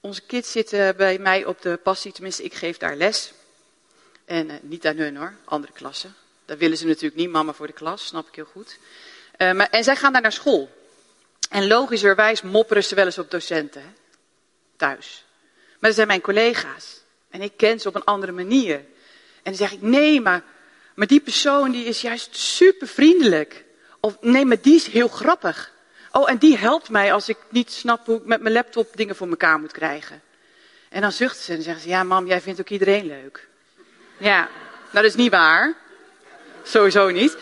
Onze 0.00 0.20
kids 0.20 0.52
zitten 0.52 0.96
bij 0.96 1.18
mij 1.18 1.44
op 1.44 1.62
de 1.62 1.76
passie, 1.82 2.12
tenminste 2.12 2.42
ik 2.42 2.54
geef 2.54 2.76
daar 2.76 2.96
les. 2.96 3.32
En 4.24 4.50
uh, 4.50 4.54
niet 4.60 4.86
aan 4.86 4.96
hun 4.96 5.16
hoor, 5.16 5.34
andere 5.44 5.72
klassen. 5.72 6.14
Dat 6.44 6.58
willen 6.58 6.76
ze 6.76 6.86
natuurlijk 6.86 7.14
niet, 7.14 7.30
mama 7.30 7.52
voor 7.52 7.66
de 7.66 7.72
klas, 7.72 8.06
snap 8.06 8.28
ik 8.28 8.34
heel 8.34 8.44
goed. 8.44 8.78
Uh, 9.38 9.52
maar, 9.52 9.70
en 9.70 9.84
zij 9.84 9.96
gaan 9.96 10.12
daar 10.12 10.22
naar 10.22 10.32
school. 10.32 10.70
En 11.50 11.66
logischerwijs 11.66 12.42
mopperen 12.42 12.84
ze 12.84 12.94
wel 12.94 13.04
eens 13.04 13.18
op 13.18 13.30
docenten, 13.30 13.82
hè? 13.82 13.88
Thuis. 14.82 15.24
Maar 15.78 15.90
dat 15.90 15.94
zijn 15.94 16.06
mijn 16.06 16.20
collega's. 16.20 17.00
En 17.30 17.40
ik 17.42 17.56
ken 17.56 17.80
ze 17.80 17.88
op 17.88 17.94
een 17.94 18.04
andere 18.04 18.32
manier. 18.32 18.74
En 18.74 18.84
dan 19.42 19.54
zeg 19.54 19.72
ik, 19.72 19.82
nee, 19.82 20.20
maar, 20.20 20.42
maar 20.94 21.06
die 21.06 21.20
persoon 21.20 21.70
die 21.70 21.84
is 21.84 22.00
juist 22.00 22.36
super 22.36 22.88
vriendelijk. 22.88 23.64
Of 24.00 24.16
nee, 24.20 24.44
maar 24.44 24.60
die 24.60 24.74
is 24.74 24.86
heel 24.86 25.08
grappig. 25.08 25.72
Oh, 26.12 26.30
en 26.30 26.38
die 26.38 26.56
helpt 26.56 26.88
mij 26.90 27.12
als 27.12 27.28
ik 27.28 27.36
niet 27.48 27.72
snap 27.72 28.06
hoe 28.06 28.16
ik 28.16 28.24
met 28.24 28.40
mijn 28.40 28.54
laptop 28.54 28.96
dingen 28.96 29.16
voor 29.16 29.28
elkaar 29.28 29.58
moet 29.58 29.72
krijgen. 29.72 30.22
En 30.88 31.00
dan 31.00 31.12
zuchten 31.12 31.42
ze 31.42 31.52
en 31.52 31.62
zeggen 31.62 31.82
ze, 31.82 31.88
ja 31.88 32.02
mam, 32.02 32.26
jij 32.26 32.40
vindt 32.40 32.60
ook 32.60 32.68
iedereen 32.68 33.06
leuk. 33.06 33.48
Ja, 34.16 34.38
nou 34.38 34.50
dat 34.92 35.04
is 35.04 35.14
niet 35.14 35.30
waar. 35.30 35.74
Sowieso 36.62 37.10
niet. 37.10 37.36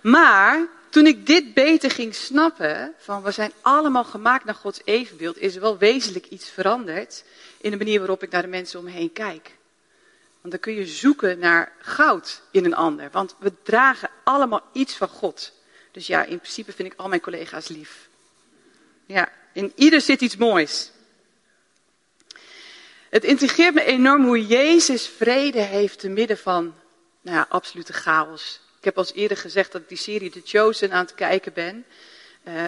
Maar 0.00 0.66
toen 0.94 1.06
ik 1.06 1.26
dit 1.26 1.54
beter 1.54 1.90
ging 1.90 2.14
snappen, 2.14 2.94
van 2.98 3.22
we 3.22 3.30
zijn 3.30 3.52
allemaal 3.60 4.04
gemaakt 4.04 4.44
naar 4.44 4.54
Gods 4.54 4.80
evenbeeld, 4.84 5.38
is 5.38 5.54
er 5.54 5.60
wel 5.60 5.78
wezenlijk 5.78 6.26
iets 6.26 6.50
veranderd 6.50 7.24
in 7.60 7.70
de 7.70 7.76
manier 7.76 7.98
waarop 7.98 8.22
ik 8.22 8.30
naar 8.30 8.42
de 8.42 8.48
mensen 8.48 8.78
om 8.78 8.86
heen 8.86 9.12
kijk. 9.12 9.50
Want 10.40 10.52
dan 10.52 10.58
kun 10.58 10.74
je 10.74 10.86
zoeken 10.86 11.38
naar 11.38 11.72
goud 11.78 12.42
in 12.50 12.64
een 12.64 12.74
ander. 12.74 13.10
Want 13.10 13.34
we 13.38 13.52
dragen 13.62 14.10
allemaal 14.24 14.62
iets 14.72 14.96
van 14.96 15.08
God. 15.08 15.52
Dus 15.90 16.06
ja, 16.06 16.24
in 16.24 16.38
principe 16.38 16.72
vind 16.72 16.92
ik 16.92 16.98
al 16.98 17.08
mijn 17.08 17.20
collega's 17.20 17.68
lief. 17.68 18.08
Ja, 19.06 19.32
in 19.52 19.72
ieder 19.74 20.00
zit 20.00 20.20
iets 20.20 20.36
moois. 20.36 20.90
Het 23.08 23.24
intrigeert 23.24 23.74
me 23.74 23.84
enorm 23.84 24.24
hoe 24.24 24.46
Jezus 24.46 25.06
vrede 25.06 25.60
heeft 25.60 25.98
te 25.98 26.08
midden 26.08 26.38
van 26.38 26.74
nou 27.20 27.36
ja, 27.36 27.46
absolute 27.48 27.92
chaos. 27.92 28.60
Ik 28.84 28.94
heb 28.94 29.04
al 29.04 29.14
eerder 29.14 29.36
gezegd 29.36 29.72
dat 29.72 29.80
ik 29.80 29.88
die 29.88 29.98
serie 29.98 30.30
The 30.30 30.40
Chosen 30.44 30.92
aan 30.92 31.04
het 31.04 31.14
kijken 31.14 31.52
ben. 31.52 31.84
Uh, 32.48 32.64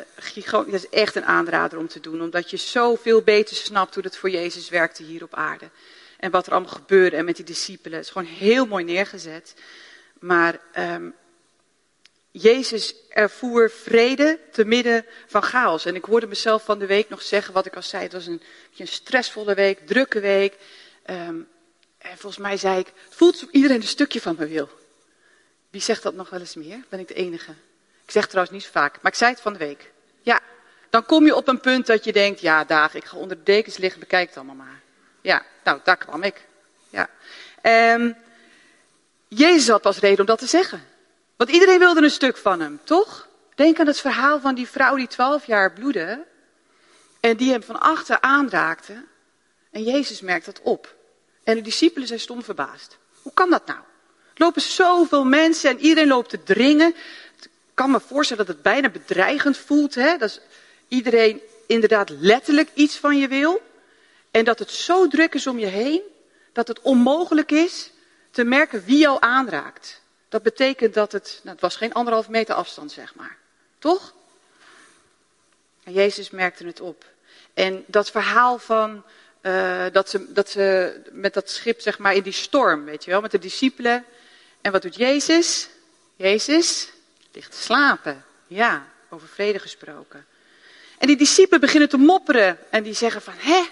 dat 0.48 0.72
is 0.72 0.88
echt 0.88 1.14
een 1.14 1.24
aanrader 1.24 1.78
om 1.78 1.88
te 1.88 2.00
doen, 2.00 2.22
omdat 2.22 2.50
je 2.50 2.56
zoveel 2.56 3.22
beter 3.22 3.56
snapt 3.56 3.94
hoe 3.94 4.04
het 4.04 4.16
voor 4.16 4.30
Jezus 4.30 4.68
werkte 4.68 5.02
hier 5.02 5.22
op 5.22 5.34
aarde. 5.34 5.70
En 6.18 6.30
wat 6.30 6.46
er 6.46 6.52
allemaal 6.52 6.72
gebeurde 6.72 7.16
en 7.16 7.24
met 7.24 7.36
die 7.36 7.44
discipelen. 7.44 7.98
Het 7.98 8.06
is 8.06 8.12
gewoon 8.12 8.28
heel 8.28 8.66
mooi 8.66 8.84
neergezet. 8.84 9.54
Maar 10.18 10.60
um, 10.78 11.14
Jezus 12.30 12.94
ervoer 13.08 13.70
vrede 13.70 14.38
te 14.52 14.64
midden 14.64 15.06
van 15.26 15.42
chaos. 15.42 15.84
En 15.84 15.94
ik 15.94 16.04
hoorde 16.04 16.26
mezelf 16.26 16.64
van 16.64 16.78
de 16.78 16.86
week 16.86 17.08
nog 17.08 17.22
zeggen 17.22 17.54
wat 17.54 17.66
ik 17.66 17.76
al 17.76 17.82
zei. 17.82 18.02
Het 18.02 18.12
was 18.12 18.26
een, 18.26 18.42
een 18.76 18.88
stressvolle 18.88 19.54
week, 19.54 19.86
drukke 19.86 20.20
week. 20.20 20.54
Um, 21.10 21.48
en 21.98 22.18
volgens 22.18 22.42
mij 22.42 22.56
zei 22.56 22.78
ik, 22.78 22.86
het 22.86 23.14
voelt 23.14 23.46
iedereen 23.50 23.80
een 23.80 23.86
stukje 23.86 24.20
van 24.20 24.36
me 24.38 24.46
wil. 24.46 24.68
Wie 25.76 25.84
zegt 25.84 26.02
dat 26.02 26.14
nog 26.14 26.30
wel 26.30 26.40
eens 26.40 26.54
meer? 26.54 26.84
Ben 26.88 26.98
ik 26.98 27.08
de 27.08 27.14
enige? 27.14 27.50
Ik 28.04 28.10
zeg 28.10 28.26
trouwens 28.26 28.54
niet 28.54 28.64
zo 28.64 28.70
vaak, 28.72 29.02
maar 29.02 29.12
ik 29.12 29.18
zei 29.18 29.30
het 29.30 29.40
van 29.40 29.52
de 29.52 29.58
week. 29.58 29.92
Ja, 30.20 30.40
dan 30.90 31.06
kom 31.06 31.24
je 31.24 31.34
op 31.34 31.48
een 31.48 31.60
punt 31.60 31.86
dat 31.86 32.04
je 32.04 32.12
denkt, 32.12 32.40
ja 32.40 32.64
dag, 32.64 32.94
ik 32.94 33.04
ga 33.04 33.16
onder 33.16 33.36
de 33.36 33.42
dekens 33.42 33.76
liggen, 33.76 34.00
bekijk 34.00 34.28
het 34.28 34.36
allemaal 34.36 34.54
maar. 34.54 34.80
Ja, 35.20 35.42
nou, 35.64 35.80
daar 35.84 35.96
kwam 35.96 36.22
ik. 36.22 36.46
Ja. 36.88 37.08
Um, 37.94 38.16
Jezus 39.28 39.68
had 39.68 39.82
pas 39.82 39.98
reden 39.98 40.20
om 40.20 40.26
dat 40.26 40.38
te 40.38 40.46
zeggen. 40.46 40.86
Want 41.36 41.50
iedereen 41.50 41.78
wilde 41.78 42.02
een 42.02 42.10
stuk 42.10 42.36
van 42.36 42.60
hem, 42.60 42.80
toch? 42.84 43.28
Denk 43.54 43.80
aan 43.80 43.86
het 43.86 44.00
verhaal 44.00 44.40
van 44.40 44.54
die 44.54 44.68
vrouw 44.68 44.96
die 44.96 45.06
twaalf 45.06 45.46
jaar 45.46 45.72
bloedde. 45.72 46.24
En 47.20 47.36
die 47.36 47.50
hem 47.50 47.62
van 47.62 47.80
achter 47.80 48.20
aanraakte. 48.20 49.04
En 49.70 49.82
Jezus 49.82 50.20
merkt 50.20 50.46
dat 50.46 50.60
op. 50.62 50.94
En 51.44 51.54
de 51.54 51.62
discipelen 51.62 52.08
zijn 52.08 52.20
stom 52.20 52.42
verbaasd. 52.42 52.98
Hoe 53.22 53.32
kan 53.32 53.50
dat 53.50 53.66
nou? 53.66 53.80
Lopen 54.36 54.62
zoveel 54.62 55.24
mensen 55.24 55.70
en 55.70 55.78
iedereen 55.78 56.08
loopt 56.08 56.30
te 56.30 56.42
dringen. 56.42 56.94
Ik 57.40 57.48
kan 57.74 57.90
me 57.90 58.00
voorstellen 58.00 58.46
dat 58.46 58.54
het 58.54 58.64
bijna 58.64 58.88
bedreigend 58.88 59.56
voelt. 59.56 59.94
Hè? 59.94 60.16
Dat 60.16 60.40
iedereen 60.88 61.40
inderdaad 61.66 62.10
letterlijk 62.10 62.68
iets 62.74 62.96
van 62.96 63.18
je 63.18 63.28
wil. 63.28 63.62
En 64.30 64.44
dat 64.44 64.58
het 64.58 64.70
zo 64.70 65.08
druk 65.08 65.34
is 65.34 65.46
om 65.46 65.58
je 65.58 65.66
heen. 65.66 66.02
Dat 66.52 66.68
het 66.68 66.80
onmogelijk 66.80 67.50
is 67.50 67.90
te 68.30 68.44
merken 68.44 68.84
wie 68.84 68.98
jou 68.98 69.16
aanraakt. 69.20 70.00
Dat 70.28 70.42
betekent 70.42 70.94
dat 70.94 71.12
het, 71.12 71.40
nou, 71.42 71.52
het 71.52 71.60
was 71.60 71.76
geen 71.76 71.92
anderhalf 71.92 72.28
meter 72.28 72.54
afstand, 72.54 72.92
zeg 72.92 73.14
maar. 73.14 73.36
Toch? 73.78 74.14
En 75.84 75.92
Jezus 75.92 76.30
merkte 76.30 76.66
het 76.66 76.80
op. 76.80 77.04
En 77.54 77.84
dat 77.86 78.10
verhaal 78.10 78.58
van 78.58 79.02
uh, 79.42 79.84
dat, 79.92 80.10
ze, 80.10 80.32
dat 80.32 80.50
ze 80.50 80.94
met 81.12 81.34
dat 81.34 81.50
schip, 81.50 81.80
zeg 81.80 81.98
maar, 81.98 82.14
in 82.14 82.22
die 82.22 82.32
storm, 82.32 82.84
weet 82.84 83.04
je 83.04 83.10
wel, 83.10 83.20
met 83.20 83.30
de 83.30 83.38
discipelen. 83.38 84.04
En 84.66 84.72
wat 84.72 84.82
doet 84.82 84.96
Jezus? 84.96 85.68
Jezus 86.16 86.88
ligt 87.32 87.50
te 87.50 87.62
slapen. 87.62 88.24
Ja, 88.46 88.88
over 89.08 89.28
vrede 89.28 89.58
gesproken. 89.58 90.26
En 90.98 91.06
die 91.06 91.16
discipelen 91.16 91.60
beginnen 91.60 91.88
te 91.88 91.96
mopperen 91.96 92.58
en 92.70 92.82
die 92.82 92.94
zeggen 92.94 93.22
van, 93.22 93.34
hè, 93.36 93.66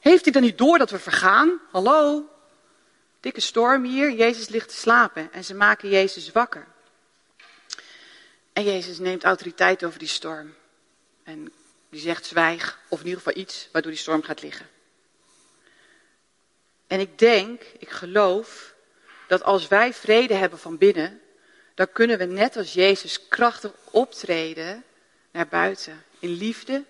heeft 0.00 0.24
hij 0.24 0.32
dan 0.32 0.42
niet 0.42 0.58
door 0.58 0.78
dat 0.78 0.90
we 0.90 0.98
vergaan? 0.98 1.60
Hallo? 1.70 2.28
Dikke 3.20 3.40
storm 3.40 3.84
hier, 3.84 4.12
Jezus 4.12 4.48
ligt 4.48 4.68
te 4.68 4.74
slapen 4.74 5.32
en 5.32 5.44
ze 5.44 5.54
maken 5.54 5.88
Jezus 5.88 6.32
wakker. 6.32 6.66
En 8.52 8.64
Jezus 8.64 8.98
neemt 8.98 9.24
autoriteit 9.24 9.84
over 9.84 9.98
die 9.98 10.08
storm. 10.08 10.54
En 11.22 11.52
die 11.90 12.00
zegt 12.00 12.26
zwijg, 12.26 12.78
of 12.88 13.00
in 13.00 13.06
ieder 13.06 13.22
geval 13.22 13.42
iets 13.42 13.68
waardoor 13.72 13.90
die 13.90 14.00
storm 14.00 14.22
gaat 14.22 14.42
liggen. 14.42 14.68
En 16.86 17.00
ik 17.00 17.18
denk, 17.18 17.62
ik 17.78 17.90
geloof, 17.90 18.72
dat 19.32 19.42
als 19.42 19.68
wij 19.68 19.92
vrede 19.92 20.34
hebben 20.34 20.58
van 20.58 20.78
binnen, 20.78 21.20
dan 21.74 21.92
kunnen 21.92 22.18
we 22.18 22.24
net 22.24 22.56
als 22.56 22.72
Jezus 22.72 23.28
krachtig 23.28 23.72
optreden 23.90 24.84
naar 25.30 25.48
buiten. 25.48 26.04
In 26.18 26.32
liefde. 26.32 26.84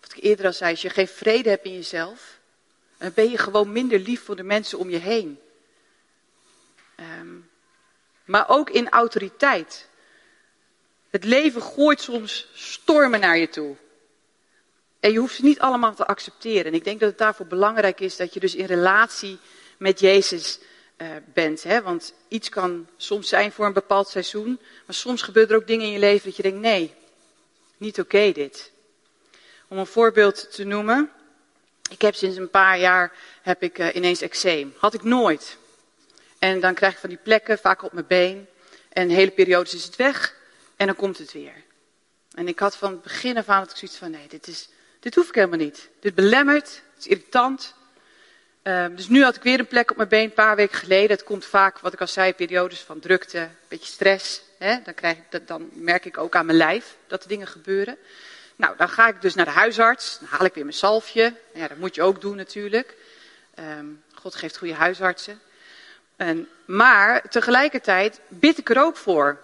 Wat 0.00 0.12
ik 0.16 0.22
eerder 0.22 0.46
al 0.46 0.52
zei, 0.52 0.70
als 0.70 0.82
je 0.82 0.90
geen 0.90 1.08
vrede 1.08 1.48
hebt 1.48 1.64
in 1.64 1.72
jezelf, 1.72 2.38
dan 2.98 3.12
ben 3.14 3.30
je 3.30 3.38
gewoon 3.38 3.72
minder 3.72 3.98
lief 3.98 4.24
voor 4.24 4.36
de 4.36 4.42
mensen 4.42 4.78
om 4.78 4.90
je 4.90 4.96
heen. 4.96 5.38
Um, 7.20 7.50
maar 8.24 8.48
ook 8.48 8.70
in 8.70 8.88
autoriteit. 8.88 9.88
Het 11.10 11.24
leven 11.24 11.62
gooit 11.62 12.00
soms 12.00 12.50
stormen 12.54 13.20
naar 13.20 13.38
je 13.38 13.48
toe. 13.48 13.76
En 15.00 15.12
je 15.12 15.18
hoeft 15.18 15.34
ze 15.34 15.44
niet 15.44 15.60
allemaal 15.60 15.94
te 15.94 16.06
accepteren. 16.06 16.64
En 16.64 16.74
ik 16.74 16.84
denk 16.84 17.00
dat 17.00 17.08
het 17.08 17.18
daarvoor 17.18 17.46
belangrijk 17.46 18.00
is 18.00 18.16
dat 18.16 18.34
je 18.34 18.40
dus 18.40 18.54
in 18.54 18.66
relatie 18.66 19.38
met 19.76 20.00
Jezus 20.00 20.58
uh, 21.02 21.08
bent. 21.24 21.62
Hè? 21.62 21.82
Want 21.82 22.14
iets 22.28 22.48
kan 22.48 22.88
soms 22.96 23.28
zijn 23.28 23.52
voor 23.52 23.66
een 23.66 23.72
bepaald 23.72 24.08
seizoen. 24.08 24.60
Maar 24.86 24.94
soms 24.94 25.22
gebeuren 25.22 25.52
er 25.52 25.60
ook 25.60 25.66
dingen 25.66 25.86
in 25.86 25.92
je 25.92 25.98
leven 25.98 26.24
dat 26.24 26.36
je 26.36 26.42
denkt, 26.42 26.60
nee, 26.60 26.94
niet 27.76 28.00
oké 28.00 28.32
dit. 28.32 28.70
Om 29.68 29.78
een 29.78 29.86
voorbeeld 29.86 30.52
te 30.52 30.64
noemen. 30.64 31.10
Ik 31.90 32.02
heb 32.02 32.14
sinds 32.14 32.36
een 32.36 32.50
paar 32.50 32.78
jaar 32.78 33.12
heb 33.42 33.62
ik 33.62 33.78
uh, 33.78 33.94
ineens 33.94 34.20
eczeem. 34.20 34.74
Had 34.76 34.94
ik 34.94 35.02
nooit. 35.02 35.56
En 36.38 36.60
dan 36.60 36.74
krijg 36.74 36.92
ik 36.92 36.98
van 36.98 37.08
die 37.08 37.18
plekken, 37.22 37.58
vaak 37.58 37.82
op 37.82 37.92
mijn 37.92 38.06
been. 38.06 38.48
En 38.88 39.08
hele 39.08 39.30
periode 39.30 39.70
is 39.70 39.84
het 39.84 39.96
weg. 39.96 40.36
En 40.76 40.86
dan 40.86 40.96
komt 40.96 41.18
het 41.18 41.32
weer. 41.32 41.62
En 42.34 42.48
ik 42.48 42.58
had 42.58 42.76
van 42.76 42.90
het 42.90 43.02
begin 43.02 43.36
af 43.36 43.48
aan 43.48 43.60
het 43.60 43.78
zoiets 43.78 43.96
van, 43.96 44.10
nee, 44.10 44.28
dit, 44.28 44.46
is, 44.46 44.68
dit 45.00 45.14
hoef 45.14 45.28
ik 45.28 45.34
helemaal 45.34 45.58
niet. 45.58 45.88
Dit 46.00 46.14
belemmert, 46.14 46.82
het 46.94 46.98
is 46.98 47.06
irritant. 47.06 47.74
Uh, 48.62 48.86
dus 48.90 49.08
nu 49.08 49.22
had 49.22 49.36
ik 49.36 49.42
weer 49.42 49.58
een 49.58 49.66
plek 49.66 49.90
op 49.90 49.96
mijn 49.96 50.08
been, 50.08 50.24
een 50.24 50.32
paar 50.32 50.56
weken 50.56 50.78
geleden. 50.78 51.10
Het 51.10 51.24
komt 51.24 51.44
vaak, 51.44 51.78
wat 51.78 51.92
ik 51.92 52.00
al 52.00 52.06
zei, 52.06 52.34
periodes 52.34 52.80
van 52.80 52.98
drukte, 52.98 53.38
een 53.38 53.50
beetje 53.68 53.92
stress. 53.92 54.42
Hè? 54.58 54.78
Dan, 54.84 54.94
krijg 54.94 55.16
ik 55.16 55.24
dat, 55.30 55.46
dan 55.46 55.68
merk 55.72 56.04
ik 56.04 56.18
ook 56.18 56.34
aan 56.34 56.46
mijn 56.46 56.58
lijf 56.58 56.96
dat 57.06 57.22
er 57.22 57.28
dingen 57.28 57.46
gebeuren. 57.46 57.96
Nou, 58.56 58.76
dan 58.76 58.88
ga 58.88 59.08
ik 59.08 59.20
dus 59.20 59.34
naar 59.34 59.44
de 59.44 59.50
huisarts. 59.50 60.18
Dan 60.18 60.28
haal 60.28 60.46
ik 60.46 60.54
weer 60.54 60.64
mijn 60.64 60.76
salfje. 60.76 61.34
Ja, 61.54 61.68
dat 61.68 61.78
moet 61.78 61.94
je 61.94 62.02
ook 62.02 62.20
doen 62.20 62.36
natuurlijk. 62.36 62.96
Um, 63.78 64.02
God 64.14 64.34
geeft 64.34 64.56
goede 64.56 64.74
huisartsen. 64.74 65.40
En, 66.16 66.48
maar 66.64 67.28
tegelijkertijd 67.28 68.20
bid 68.28 68.58
ik 68.58 68.70
er 68.70 68.82
ook 68.82 68.96
voor. 68.96 69.38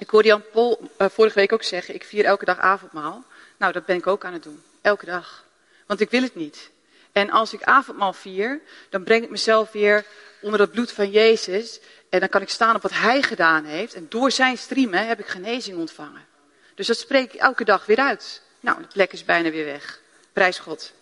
Ik 0.00 0.10
hoorde 0.10 0.28
Jan 0.28 0.44
Pol 0.52 0.90
uh, 0.98 1.08
vorige 1.08 1.38
week 1.38 1.52
ook 1.52 1.62
zeggen, 1.62 1.94
ik 1.94 2.04
vier 2.04 2.24
elke 2.24 2.44
dag 2.44 2.58
avondmaal. 2.58 3.24
Nou, 3.56 3.72
dat 3.72 3.84
ben 3.84 3.96
ik 3.96 4.06
ook 4.06 4.24
aan 4.24 4.32
het 4.32 4.42
doen. 4.42 4.62
Elke 4.80 5.06
dag. 5.06 5.44
Want 5.86 6.00
ik 6.00 6.10
wil 6.10 6.22
het 6.22 6.34
niet. 6.34 6.70
En 7.18 7.30
als 7.30 7.52
ik 7.52 7.62
avondmaal 7.62 8.12
vier, 8.12 8.60
dan 8.88 9.04
breng 9.04 9.24
ik 9.24 9.30
mezelf 9.30 9.72
weer 9.72 10.06
onder 10.40 10.60
het 10.60 10.70
bloed 10.70 10.92
van 10.92 11.10
Jezus. 11.10 11.80
En 12.08 12.20
dan 12.20 12.28
kan 12.28 12.42
ik 12.42 12.48
staan 12.48 12.76
op 12.76 12.82
wat 12.82 12.92
Hij 12.92 13.22
gedaan 13.22 13.64
heeft. 13.64 13.94
En 13.94 14.06
door 14.08 14.30
zijn 14.30 14.58
streamen 14.58 15.06
heb 15.06 15.18
ik 15.18 15.26
genezing 15.26 15.78
ontvangen. 15.78 16.26
Dus 16.74 16.86
dat 16.86 16.98
spreek 16.98 17.32
ik 17.32 17.40
elke 17.40 17.64
dag 17.64 17.86
weer 17.86 17.98
uit. 17.98 18.42
Nou, 18.60 18.82
de 18.82 18.86
plek 18.86 19.12
is 19.12 19.24
bijna 19.24 19.50
weer 19.50 19.64
weg. 19.64 20.00
Prijs 20.32 20.58
God. 20.58 20.92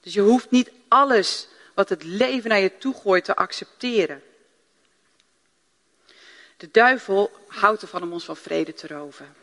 Dus 0.00 0.12
je 0.12 0.20
hoeft 0.20 0.50
niet 0.50 0.70
alles 0.88 1.48
wat 1.74 1.88
het 1.88 2.04
leven 2.04 2.50
naar 2.50 2.60
je 2.60 2.78
toe 2.78 2.94
gooit 2.94 3.24
te 3.24 3.36
accepteren. 3.36 4.22
De 6.56 6.68
duivel 6.70 7.30
houdt 7.46 7.82
ervan 7.82 8.02
om 8.02 8.12
ons 8.12 8.24
van 8.24 8.36
vrede 8.36 8.72
te 8.74 8.86
roven. 8.86 9.39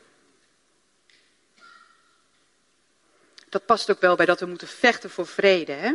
Dat 3.57 3.65
past 3.65 3.91
ook 3.91 4.01
wel 4.01 4.15
bij 4.15 4.25
dat 4.25 4.39
we 4.39 4.45
moeten 4.45 4.67
vechten 4.67 5.09
voor 5.09 5.27
vrede. 5.27 5.71
Hè? 5.71 5.93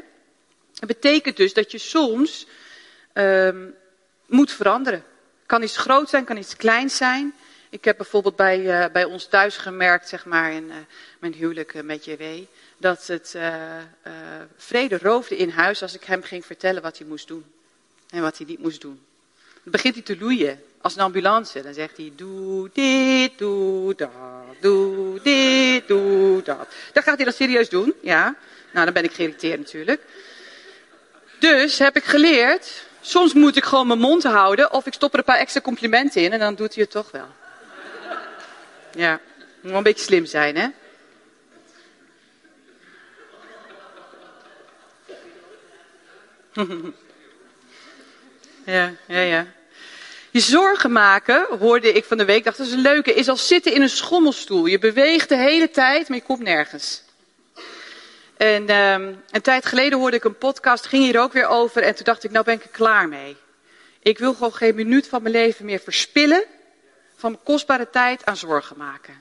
Dat 0.72 0.88
betekent 0.88 1.36
dus 1.36 1.52
dat 1.52 1.70
je 1.70 1.78
soms 1.78 2.46
um, 3.14 3.74
moet 4.26 4.52
veranderen. 4.52 5.04
Kan 5.46 5.62
iets 5.62 5.76
groot 5.76 6.08
zijn, 6.08 6.24
kan 6.24 6.36
iets 6.36 6.56
klein 6.56 6.90
zijn. 6.90 7.34
Ik 7.70 7.84
heb 7.84 7.96
bijvoorbeeld 7.96 8.36
bij, 8.36 8.60
uh, 8.60 8.92
bij 8.92 9.04
ons 9.04 9.26
thuis 9.26 9.56
gemerkt, 9.56 10.08
zeg 10.08 10.24
maar, 10.24 10.52
in 10.52 10.64
uh, 10.64 10.74
mijn 11.18 11.34
huwelijk 11.34 11.74
uh, 11.74 11.82
met 11.82 12.04
JW, 12.04 12.22
dat 12.76 13.06
het 13.06 13.36
vrede 14.56 14.98
roofde 14.98 15.36
in 15.36 15.50
huis 15.50 15.82
als 15.82 15.94
ik 15.94 16.04
hem 16.04 16.22
ging 16.22 16.46
vertellen 16.46 16.82
wat 16.82 16.98
hij 16.98 17.06
moest 17.06 17.28
doen. 17.28 17.44
En 18.10 18.22
wat 18.22 18.36
hij 18.36 18.46
niet 18.46 18.62
moest 18.62 18.80
doen. 18.80 19.00
Dan 19.62 19.72
begint 19.72 19.94
hij 19.94 20.04
te 20.04 20.18
loeien, 20.18 20.62
als 20.80 20.94
een 20.94 21.02
ambulance. 21.02 21.62
Dan 21.62 21.74
zegt 21.74 21.96
hij, 21.96 22.12
doe 22.16 22.70
dit, 22.72 23.38
doe 23.38 23.94
dat, 23.94 24.10
doe 24.60 24.81
doe 25.86 26.42
dat. 26.42 26.68
Dan 26.92 27.02
gaat 27.02 27.16
hij 27.16 27.24
dat 27.24 27.34
serieus 27.34 27.68
doen, 27.68 27.94
ja. 28.00 28.34
Nou, 28.70 28.84
dan 28.84 28.94
ben 28.94 29.04
ik 29.04 29.12
geïrriteerd 29.12 29.58
natuurlijk. 29.58 30.00
Dus 31.38 31.78
heb 31.78 31.96
ik 31.96 32.04
geleerd, 32.04 32.84
soms 33.00 33.32
moet 33.32 33.56
ik 33.56 33.64
gewoon 33.64 33.86
mijn 33.86 33.98
mond 33.98 34.22
houden 34.22 34.72
of 34.72 34.86
ik 34.86 34.92
stop 34.92 35.12
er 35.12 35.18
een 35.18 35.24
paar 35.24 35.38
extra 35.38 35.60
complimenten 35.60 36.22
in 36.22 36.32
en 36.32 36.38
dan 36.38 36.54
doet 36.54 36.74
hij 36.74 36.82
het 36.82 36.92
toch 36.92 37.10
wel. 37.10 37.26
Ja, 38.94 39.20
moet 39.60 39.70
wel 39.70 39.76
een 39.76 39.82
beetje 39.82 40.04
slim 40.04 40.26
zijn, 40.26 40.56
hè? 40.56 40.68
ja, 48.64 48.92
ja, 49.06 49.20
ja. 49.20 49.46
Je 50.32 50.40
zorgen 50.40 50.92
maken, 50.92 51.46
hoorde 51.58 51.92
ik 51.92 52.04
van 52.04 52.18
de 52.18 52.24
week, 52.24 52.44
dacht 52.44 52.56
dat 52.56 52.66
is 52.66 52.72
een 52.72 52.78
leuke, 52.78 53.14
is 53.14 53.28
als 53.28 53.46
zitten 53.46 53.72
in 53.72 53.82
een 53.82 53.88
schommelstoel. 53.88 54.66
Je 54.66 54.78
beweegt 54.78 55.28
de 55.28 55.36
hele 55.36 55.70
tijd, 55.70 56.08
maar 56.08 56.18
je 56.18 56.24
komt 56.24 56.42
nergens. 56.42 57.02
En 58.36 58.70
um, 58.70 59.22
een 59.30 59.42
tijd 59.42 59.66
geleden 59.66 59.98
hoorde 59.98 60.16
ik 60.16 60.24
een 60.24 60.38
podcast, 60.38 60.86
ging 60.86 61.04
hier 61.04 61.20
ook 61.20 61.32
weer 61.32 61.46
over. 61.46 61.82
En 61.82 61.94
toen 61.94 62.04
dacht 62.04 62.24
ik, 62.24 62.30
nou 62.30 62.44
ben 62.44 62.54
ik 62.54 62.62
er 62.62 62.68
klaar 62.68 63.08
mee. 63.08 63.36
Ik 64.02 64.18
wil 64.18 64.32
gewoon 64.32 64.54
geen 64.54 64.74
minuut 64.74 65.08
van 65.08 65.22
mijn 65.22 65.34
leven 65.34 65.64
meer 65.64 65.80
verspillen. 65.80 66.44
Van 67.16 67.30
mijn 67.30 67.44
kostbare 67.44 67.90
tijd 67.90 68.24
aan 68.24 68.36
zorgen 68.36 68.76
maken. 68.76 69.14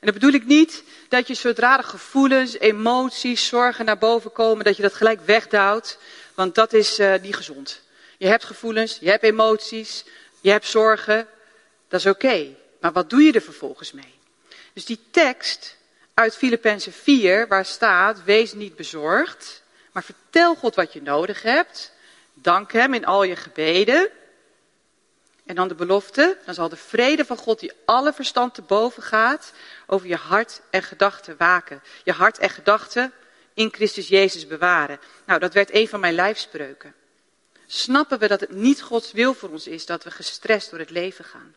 En 0.00 0.10
dat 0.10 0.14
bedoel 0.14 0.32
ik 0.32 0.46
niet 0.46 0.82
dat 1.08 1.26
je 1.26 1.34
zodra 1.34 1.76
de 1.76 1.82
gevoelens, 1.82 2.58
emoties, 2.58 3.46
zorgen 3.46 3.84
naar 3.84 3.98
boven 3.98 4.32
komen, 4.32 4.64
dat 4.64 4.76
je 4.76 4.82
dat 4.82 4.94
gelijk 4.94 5.20
wegduwt. 5.26 5.98
Want 6.34 6.54
dat 6.54 6.72
is 6.72 6.98
uh, 6.98 7.14
niet 7.22 7.36
gezond. 7.36 7.82
Je 8.18 8.26
hebt 8.26 8.44
gevoelens, 8.44 8.98
je 9.00 9.10
hebt 9.10 9.22
emoties, 9.22 10.04
je 10.44 10.50
hebt 10.50 10.66
zorgen. 10.66 11.26
Dat 11.88 12.00
is 12.00 12.06
oké. 12.06 12.46
Maar 12.80 12.92
wat 12.92 13.10
doe 13.10 13.22
je 13.22 13.32
er 13.32 13.40
vervolgens 13.40 13.92
mee? 13.92 14.14
Dus 14.72 14.84
die 14.84 14.98
tekst 15.10 15.76
uit 16.14 16.36
Filippenzen 16.36 16.92
4, 16.92 17.48
waar 17.48 17.64
staat, 17.64 18.24
wees 18.24 18.52
niet 18.52 18.76
bezorgd, 18.76 19.62
maar 19.92 20.04
vertel 20.04 20.54
God 20.54 20.74
wat 20.74 20.92
je 20.92 21.02
nodig 21.02 21.42
hebt. 21.42 21.92
Dank 22.34 22.72
Hem 22.72 22.94
in 22.94 23.06
al 23.06 23.22
je 23.22 23.36
gebeden. 23.36 24.08
En 25.46 25.54
dan 25.54 25.68
de 25.68 25.74
belofte, 25.74 26.38
dan 26.44 26.54
zal 26.54 26.68
de 26.68 26.76
vrede 26.76 27.24
van 27.24 27.36
God 27.36 27.60
die 27.60 27.72
alle 27.84 28.12
verstand 28.12 28.54
te 28.54 28.62
boven 28.62 29.02
gaat, 29.02 29.52
over 29.86 30.06
je 30.06 30.16
hart 30.16 30.60
en 30.70 30.82
gedachten 30.82 31.34
waken. 31.38 31.82
Je 32.02 32.12
hart 32.12 32.38
en 32.38 32.50
gedachten 32.50 33.12
in 33.54 33.72
Christus 33.72 34.08
Jezus 34.08 34.46
bewaren. 34.46 35.00
Nou, 35.26 35.40
dat 35.40 35.54
werd 35.54 35.74
een 35.74 35.88
van 35.88 36.00
mijn 36.00 36.14
lijfspreuken. 36.14 36.94
Snappen 37.66 38.18
we 38.18 38.28
dat 38.28 38.40
het 38.40 38.50
niet 38.50 38.82
Gods 38.82 39.12
wil 39.12 39.34
voor 39.34 39.48
ons 39.48 39.66
is 39.66 39.86
dat 39.86 40.04
we 40.04 40.10
gestrest 40.10 40.70
door 40.70 40.78
het 40.78 40.90
leven 40.90 41.24
gaan? 41.24 41.54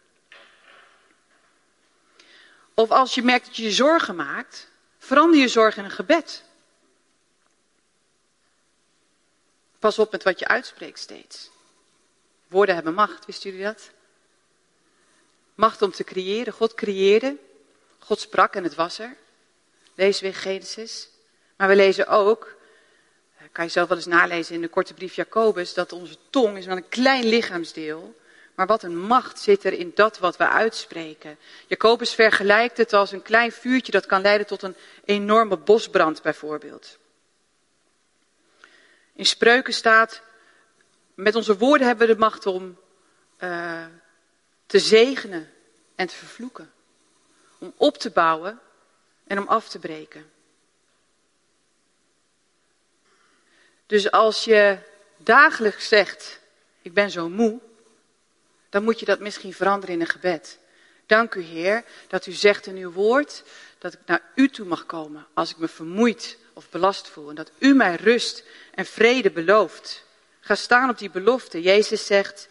Of 2.73 2.89
als 2.89 3.15
je 3.15 3.23
merkt 3.23 3.45
dat 3.45 3.55
je 3.55 3.63
je 3.63 3.71
zorgen 3.71 4.15
maakt, 4.15 4.69
verander 4.97 5.39
je 5.39 5.47
zorg 5.47 5.77
in 5.77 5.83
een 5.83 5.91
gebed. 5.91 6.43
Pas 9.79 9.99
op 9.99 10.11
met 10.11 10.23
wat 10.23 10.39
je 10.39 10.47
uitspreekt 10.47 10.99
steeds. 10.99 11.49
Woorden 12.47 12.75
hebben 12.75 12.93
macht, 12.93 13.25
wisten 13.25 13.49
jullie 13.49 13.65
dat? 13.65 13.89
Macht 15.55 15.81
om 15.81 15.91
te 15.91 16.03
creëren. 16.03 16.53
God 16.53 16.73
creëerde. 16.73 17.37
God 17.99 18.19
sprak 18.19 18.53
en 18.53 18.63
het 18.63 18.75
was 18.75 18.99
er. 18.99 19.17
Lezen 19.95 20.21
we 20.23 20.27
in 20.27 20.35
Genesis. 20.35 21.09
Maar 21.55 21.67
we 21.67 21.75
lezen 21.75 22.07
ook, 22.07 22.56
kan 23.51 23.65
je 23.65 23.71
zelf 23.71 23.87
wel 23.87 23.97
eens 23.97 24.05
nalezen 24.05 24.55
in 24.55 24.61
de 24.61 24.67
korte 24.67 24.93
brief 24.93 25.15
Jacobus, 25.15 25.73
dat 25.73 25.93
onze 25.93 26.17
tong 26.29 26.57
is 26.57 26.65
maar 26.65 26.77
een 26.77 26.89
klein 26.89 27.25
lichaamsdeel 27.25 28.15
maar 28.57 28.67
wat 28.67 28.83
een 28.83 28.97
macht 28.97 29.39
zit 29.39 29.63
er 29.63 29.73
in 29.73 29.91
dat 29.95 30.17
wat 30.17 30.37
we 30.37 30.47
uitspreken. 30.47 31.37
Jacobus 31.67 32.13
vergelijkt 32.13 32.77
het 32.77 32.93
als 32.93 33.11
een 33.11 33.21
klein 33.21 33.51
vuurtje 33.51 33.91
dat 33.91 34.05
kan 34.05 34.21
leiden 34.21 34.47
tot 34.47 34.61
een 34.61 34.75
enorme 35.05 35.57
bosbrand 35.57 36.21
bijvoorbeeld. 36.21 36.97
In 39.13 39.25
spreuken 39.25 39.73
staat, 39.73 40.21
met 41.13 41.35
onze 41.35 41.57
woorden 41.57 41.87
hebben 41.87 42.07
we 42.07 42.13
de 42.13 42.19
macht 42.19 42.45
om 42.45 42.77
uh, 43.39 43.85
te 44.65 44.79
zegenen 44.79 45.49
en 45.95 46.07
te 46.07 46.15
vervloeken. 46.15 46.71
Om 47.57 47.73
op 47.75 47.97
te 47.97 48.09
bouwen 48.09 48.59
en 49.27 49.39
om 49.39 49.47
af 49.47 49.69
te 49.69 49.79
breken. 49.79 50.31
Dus 53.87 54.11
als 54.11 54.43
je 54.43 54.77
dagelijks 55.17 55.87
zegt, 55.87 56.39
ik 56.81 56.93
ben 56.93 57.11
zo 57.11 57.29
moe, 57.29 57.59
dan 58.69 58.83
moet 58.83 58.99
je 58.99 59.05
dat 59.05 59.19
misschien 59.19 59.53
veranderen 59.53 59.95
in 59.95 60.01
een 60.01 60.07
gebed. 60.07 60.59
Dank 61.05 61.33
u 61.33 61.41
Heer 61.41 61.83
dat 62.07 62.25
u 62.25 62.31
zegt 62.31 62.65
in 62.65 62.75
uw 62.75 62.91
woord 62.91 63.43
dat 63.77 63.93
ik 63.93 63.99
naar 64.05 64.21
u 64.35 64.49
toe 64.49 64.65
mag 64.65 64.85
komen 64.85 65.27
als 65.33 65.51
ik 65.51 65.57
me 65.57 65.67
vermoeid 65.67 66.37
of 66.53 66.69
belast 66.69 67.07
voel. 67.07 67.29
En 67.29 67.35
dat 67.35 67.51
u 67.59 67.73
mij 67.73 67.95
rust 67.95 68.43
en 68.73 68.85
vrede 68.85 69.31
belooft. 69.31 70.05
Ga 70.39 70.55
staan 70.55 70.89
op 70.89 70.97
die 70.97 71.09
belofte. 71.09 71.61
Jezus 71.61 72.05
zegt, 72.05 72.47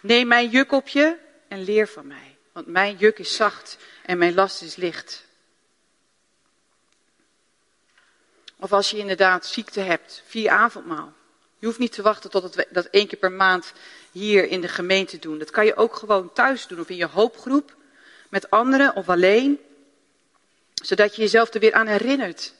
neem 0.00 0.26
mijn 0.26 0.48
juk 0.48 0.72
op 0.72 0.88
je 0.88 1.16
en 1.48 1.64
leer 1.64 1.88
van 1.88 2.06
mij. 2.06 2.36
Want 2.52 2.66
mijn 2.66 2.96
juk 2.96 3.18
is 3.18 3.36
zacht 3.36 3.76
en 4.06 4.18
mijn 4.18 4.34
last 4.34 4.62
is 4.62 4.76
licht. 4.76 5.24
Of 8.60 8.72
als 8.72 8.90
je 8.90 8.98
inderdaad 8.98 9.46
ziekte 9.46 9.80
hebt, 9.80 10.22
vier 10.26 10.50
avondmaal. 10.50 11.12
Je 11.58 11.66
hoeft 11.66 11.78
niet 11.78 11.92
te 11.92 12.02
wachten 12.02 12.30
tot 12.30 12.42
het, 12.42 12.66
dat 12.70 12.84
één 12.84 13.06
keer 13.06 13.18
per 13.18 13.32
maand 13.32 13.72
hier 14.12 14.48
in 14.48 14.60
de 14.60 14.68
gemeente 14.68 15.18
doen. 15.18 15.38
Dat 15.38 15.50
kan 15.50 15.64
je 15.64 15.76
ook 15.76 15.94
gewoon 15.94 16.32
thuis 16.32 16.66
doen 16.66 16.80
of 16.80 16.88
in 16.88 16.96
je 16.96 17.06
hoopgroep 17.06 17.76
met 18.28 18.50
anderen 18.50 18.96
of 18.96 19.08
alleen. 19.08 19.60
Zodat 20.74 21.16
je 21.16 21.22
jezelf 21.22 21.54
er 21.54 21.60
weer 21.60 21.72
aan 21.72 21.86
herinnert. 21.86 22.54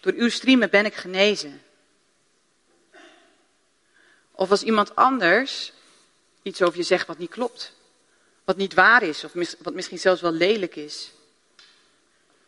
Door 0.00 0.12
uw 0.12 0.28
streamen 0.28 0.70
ben 0.70 0.84
ik 0.84 0.94
genezen. 0.94 1.62
Of 4.30 4.50
als 4.50 4.62
iemand 4.62 4.96
anders 4.96 5.72
iets 6.42 6.62
over 6.62 6.78
je 6.78 6.84
zegt 6.84 7.06
wat 7.06 7.18
niet 7.18 7.30
klopt. 7.30 7.72
Wat 8.44 8.56
niet 8.56 8.74
waar 8.74 9.02
is 9.02 9.24
of 9.24 9.32
wat 9.58 9.74
misschien 9.74 9.98
zelfs 9.98 10.20
wel 10.20 10.32
lelijk 10.32 10.76
is. 10.76 11.10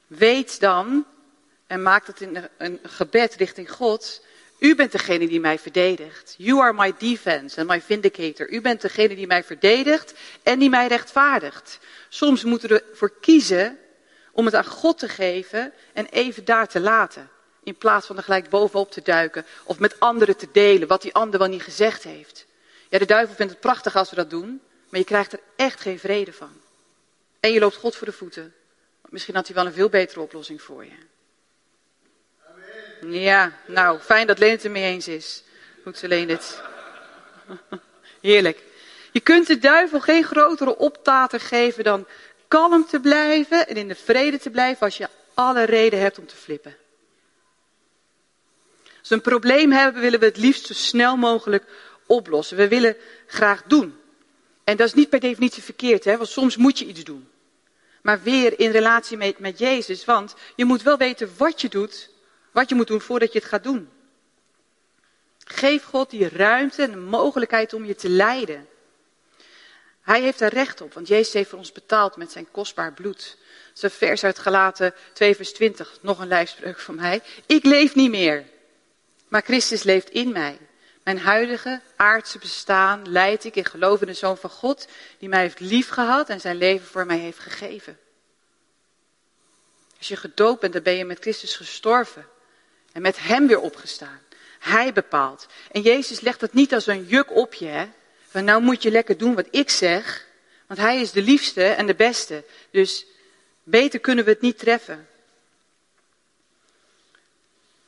Weet 0.07 0.61
dan 0.61 1.07
en 1.69 1.83
maak 1.83 2.07
het 2.07 2.21
in 2.21 2.49
een 2.57 2.79
gebed 2.83 3.35
richting 3.35 3.71
God 3.71 4.27
u 4.59 4.75
bent 4.75 4.93
degene 4.93 5.29
die 5.29 5.41
mij 5.41 5.59
verdedigt. 5.59 6.35
You 6.39 6.61
are 6.61 6.73
my 6.73 6.95
defense 6.99 7.61
and 7.61 7.69
my 7.69 7.81
vindicator. 7.81 8.51
U 8.51 8.61
bent 8.61 8.81
degene 8.81 9.15
die 9.15 9.27
mij 9.27 9.45
verdedigt 9.45 10.15
en 10.43 10.59
die 10.59 10.71
mij 10.71 10.87
rechtvaardigt. 10.87 11.79
Soms 12.09 12.45
moeten 12.45 12.69
we 12.69 12.85
ervoor 12.91 13.13
kiezen 13.21 13.79
om 14.33 14.45
het 14.45 14.55
aan 14.55 14.67
God 14.67 14.99
te 14.99 15.09
geven 15.09 15.73
en 15.93 16.07
even 16.07 16.45
daar 16.45 16.69
te 16.69 16.81
laten. 16.81 17.29
In 17.63 17.77
plaats 17.77 18.07
van 18.07 18.17
er 18.17 18.23
gelijk 18.23 18.49
bovenop 18.49 18.91
te 18.91 19.03
duiken 19.03 19.47
of 19.65 19.79
met 19.79 20.01
anderen 20.01 20.37
te 20.37 20.49
delen 20.53 20.89
wat 20.89 21.03
die 21.03 21.15
ander 21.15 21.39
wel 21.39 21.49
niet 21.49 21.63
gezegd 21.63 22.03
heeft. 22.03 22.47
Ja, 22.89 22.99
de 22.99 23.07
duivel 23.07 23.35
vindt 23.35 23.53
het 23.53 23.61
prachtig 23.61 23.97
als 23.97 24.11
we 24.11 24.17
dat 24.17 24.31
doen, 24.31 24.61
maar 24.89 25.01
je 25.01 25.07
krijgt 25.07 25.33
er 25.33 25.41
echt 25.57 25.81
geen 25.81 25.99
vrede 25.99 26.33
van. 26.33 26.61
En 27.41 27.53
je 27.53 27.61
loopt 27.61 27.77
God 27.77 27.97
voor 27.97 28.07
de 28.07 28.13
voeten. 28.13 28.55
Misschien 29.09 29.35
had 29.35 29.47
hij 29.47 29.57
wel 29.57 29.67
een 29.67 29.73
veel 29.73 29.89
betere 29.89 30.21
oplossing 30.21 30.63
voor 30.63 30.85
je. 30.85 30.97
Ja, 33.07 33.53
nou, 33.67 33.99
fijn 33.99 34.27
dat 34.27 34.39
Leen 34.39 34.51
het 34.51 34.65
er 34.65 34.71
mee 34.71 34.85
eens 34.85 35.09
is. 35.09 35.43
Goed 35.83 35.99
ze 35.99 36.09
Leen 36.09 36.29
het. 36.29 36.63
Heerlijk. 38.21 38.63
Je 39.13 39.21
kunt 39.21 39.47
de 39.47 39.59
duivel 39.59 40.01
geen 40.01 40.25
grotere 40.25 40.77
optater 40.77 41.41
geven 41.41 41.85
dan 41.85 42.07
kalm 42.49 42.87
te 42.87 43.01
blijven 43.01 43.69
en 43.69 43.77
in 43.77 43.89
de 43.89 43.95
vrede 43.95 44.39
te 44.39 44.51
blijven 44.51 44.83
als 44.83 44.97
je 44.97 45.09
alle 45.35 45.65
reden 45.65 46.01
hebt 46.01 46.19
om 46.19 46.27
te 46.27 46.37
flippen. 46.37 46.77
Als 48.99 49.09
we 49.09 49.15
een 49.15 49.21
probleem 49.21 49.73
hebben, 49.73 50.03
willen 50.03 50.21
we 50.21 50.27
het 50.27 50.37
liefst 50.37 50.67
zo 50.67 50.75
snel 50.75 51.17
mogelijk 51.17 51.65
oplossen. 52.07 52.57
We 52.57 52.69
willen 52.69 52.97
graag 53.27 53.63
doen. 53.67 53.99
En 54.65 54.77
dat 54.77 54.87
is 54.87 54.95
niet 54.95 55.09
per 55.09 55.21
definitie 55.21 55.63
verkeerd, 55.63 56.05
hè? 56.05 56.17
want 56.17 56.29
soms 56.29 56.57
moet 56.57 56.79
je 56.79 56.87
iets 56.87 57.05
doen. 57.05 57.29
Maar 58.03 58.23
weer 58.23 58.61
in 58.61 58.71
relatie 58.71 59.17
met, 59.17 59.39
met 59.39 59.59
Jezus, 59.59 60.05
want 60.05 60.35
je 60.57 60.65
moet 60.65 60.83
wel 60.83 60.97
weten 60.97 61.31
wat 61.37 61.61
je 61.61 61.69
doet 61.69 62.11
wat 62.53 62.69
je 62.69 62.75
moet 62.75 62.87
doen 62.87 63.01
voordat 63.01 63.33
je 63.33 63.39
het 63.39 63.49
gaat 63.49 63.63
doen. 63.63 63.89
Geef 65.45 65.83
God 65.83 66.11
die 66.11 66.29
ruimte 66.29 66.83
en 66.83 66.91
de 66.91 66.97
mogelijkheid 66.97 67.73
om 67.73 67.85
je 67.85 67.95
te 67.95 68.09
leiden. 68.09 68.69
Hij 70.01 70.21
heeft 70.21 70.41
er 70.41 70.53
recht 70.53 70.81
op, 70.81 70.95
want 70.95 71.09
Jezus 71.09 71.33
heeft 71.33 71.49
voor 71.49 71.59
ons 71.59 71.73
betaald 71.73 72.17
met 72.17 72.33
zijn 72.33 72.51
kostbaar 72.51 72.93
bloed. 72.93 73.37
Zijn 73.73 73.93
vers 73.93 74.25
uit 74.25 74.39
Galaten 74.39 74.95
2 75.13 75.35
vers 75.35 75.53
20, 75.53 75.99
nog 76.01 76.19
een 76.19 76.29
lijfspreuk 76.29 76.79
van 76.79 76.95
mij. 76.95 77.23
Ik 77.47 77.65
leef 77.65 77.95
niet 77.95 78.11
meer, 78.11 78.45
maar 79.29 79.43
Christus 79.43 79.83
leeft 79.83 80.11
in 80.11 80.33
mij. 80.33 80.59
Mijn 81.05 81.19
huidige 81.19 81.81
aardse 81.97 82.39
bestaan 82.39 83.09
leid 83.09 83.45
ik 83.45 83.57
in 83.57 83.65
geloof 83.65 84.01
in 84.01 84.07
de 84.07 84.15
Zoon 84.15 84.37
van 84.37 84.51
God, 84.51 84.89
die 85.19 85.29
mij 85.29 85.41
heeft 85.41 85.61
liefgehad 85.61 86.29
en 86.29 86.41
zijn 86.41 86.57
leven 86.57 86.87
voor 86.87 87.07
mij 87.07 87.19
heeft 87.19 87.39
gegeven. 87.39 87.99
Als 89.99 90.09
je 90.09 90.17
gedoopt 90.17 90.61
bent, 90.61 90.73
dan 90.73 90.83
ben 90.83 90.97
je 90.97 91.05
met 91.05 91.21
Christus 91.21 91.57
gestorven 91.57 92.27
en 92.99 93.05
met 93.05 93.19
Hem 93.19 93.47
weer 93.47 93.61
opgestaan. 93.61 94.21
Hij 94.59 94.93
bepaalt. 94.93 95.47
En 95.73 95.81
Jezus 95.81 96.21
legt 96.21 96.41
dat 96.41 96.53
niet 96.53 96.75
als 96.75 96.87
een 96.87 97.05
juk 97.05 97.37
op 97.37 97.55
je, 97.55 97.67
hè? 97.67 97.87
van 98.29 98.45
nou 98.45 98.63
moet 98.63 98.83
je 98.83 98.91
lekker 98.91 99.19
doen 99.19 99.35
wat 99.35 99.47
ik 99.51 99.71
zeg, 99.71 100.27
want 100.67 100.81
Hij 100.81 101.01
is 101.01 101.11
de 101.11 101.23
liefste 101.23 101.65
en 101.65 101.87
de 101.87 101.95
beste. 101.95 102.45
Dus 102.71 103.07
beter 103.63 104.01
kunnen 104.01 104.25
we 104.25 104.31
het 104.31 104.41
niet 104.41 104.59
treffen. 104.59 105.09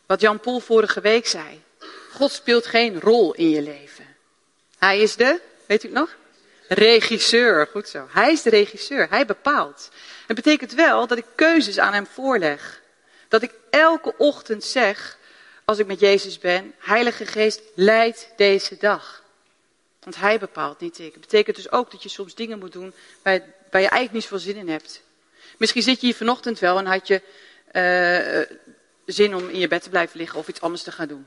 Wat 0.06 0.20
Jan 0.20 0.40
Pol 0.40 0.60
vorige 0.60 1.00
week 1.00 1.26
zei. 1.26 1.62
God 2.12 2.32
speelt 2.32 2.66
geen 2.66 3.00
rol 3.00 3.34
in 3.34 3.50
je 3.50 3.62
leven. 3.62 4.06
Hij 4.78 5.00
is 5.00 5.16
de, 5.16 5.40
weet 5.66 5.84
u 5.84 5.86
het 5.86 5.96
nog? 5.96 6.16
Regisseur, 6.68 7.66
goed 7.66 7.88
zo. 7.88 8.06
Hij 8.10 8.32
is 8.32 8.42
de 8.42 8.50
regisseur, 8.50 9.08
hij 9.08 9.26
bepaalt. 9.26 9.90
Het 10.26 10.36
betekent 10.36 10.72
wel 10.72 11.06
dat 11.06 11.18
ik 11.18 11.26
keuzes 11.34 11.78
aan 11.78 11.92
hem 11.92 12.06
voorleg. 12.06 12.79
Dat 13.30 13.42
ik 13.42 13.52
elke 13.70 14.14
ochtend 14.16 14.64
zeg, 14.64 15.18
als 15.64 15.78
ik 15.78 15.86
met 15.86 16.00
Jezus 16.00 16.38
ben, 16.38 16.74
Heilige 16.78 17.26
Geest, 17.26 17.60
leid 17.74 18.28
deze 18.36 18.76
dag. 18.76 19.22
Want 20.02 20.16
hij 20.16 20.38
bepaalt, 20.38 20.80
niet 20.80 20.98
ik. 20.98 21.12
Het 21.12 21.20
betekent 21.20 21.56
dus 21.56 21.72
ook 21.72 21.90
dat 21.90 22.02
je 22.02 22.08
soms 22.08 22.34
dingen 22.34 22.58
moet 22.58 22.72
doen 22.72 22.94
waar 23.22 23.34
je, 23.34 23.70
eigenlijk 23.70 24.12
niet 24.12 24.22
zoveel 24.22 24.38
zin 24.38 24.56
in 24.56 24.68
hebt. 24.68 25.02
Misschien 25.56 25.82
zit 25.82 26.00
je 26.00 26.06
hier 26.06 26.16
vanochtend 26.16 26.58
wel 26.58 26.78
en 26.78 26.86
had 26.86 27.06
je 27.06 27.22
uh, 27.72 28.56
zin 29.06 29.34
om 29.34 29.48
in 29.48 29.58
je 29.58 29.68
bed 29.68 29.82
te 29.82 29.90
blijven 29.90 30.18
liggen 30.18 30.38
of 30.38 30.48
iets 30.48 30.60
anders 30.60 30.82
te 30.82 30.92
gaan 30.92 31.08
doen. 31.08 31.26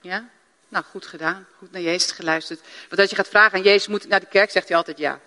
Ja? 0.00 0.28
Nou, 0.68 0.84
goed 0.84 1.06
gedaan. 1.06 1.46
Goed 1.58 1.72
naar 1.72 1.80
Jezus 1.80 2.10
geluisterd. 2.10 2.60
Want 2.88 3.00
als 3.00 3.10
je 3.10 3.16
gaat 3.16 3.28
vragen 3.28 3.58
aan 3.58 3.64
Jezus, 3.64 3.86
moet 3.86 4.08
naar 4.08 4.20
de 4.20 4.26
kerk? 4.26 4.50
Zegt 4.50 4.68
hij 4.68 4.76
altijd 4.76 4.98
ja. 4.98 5.20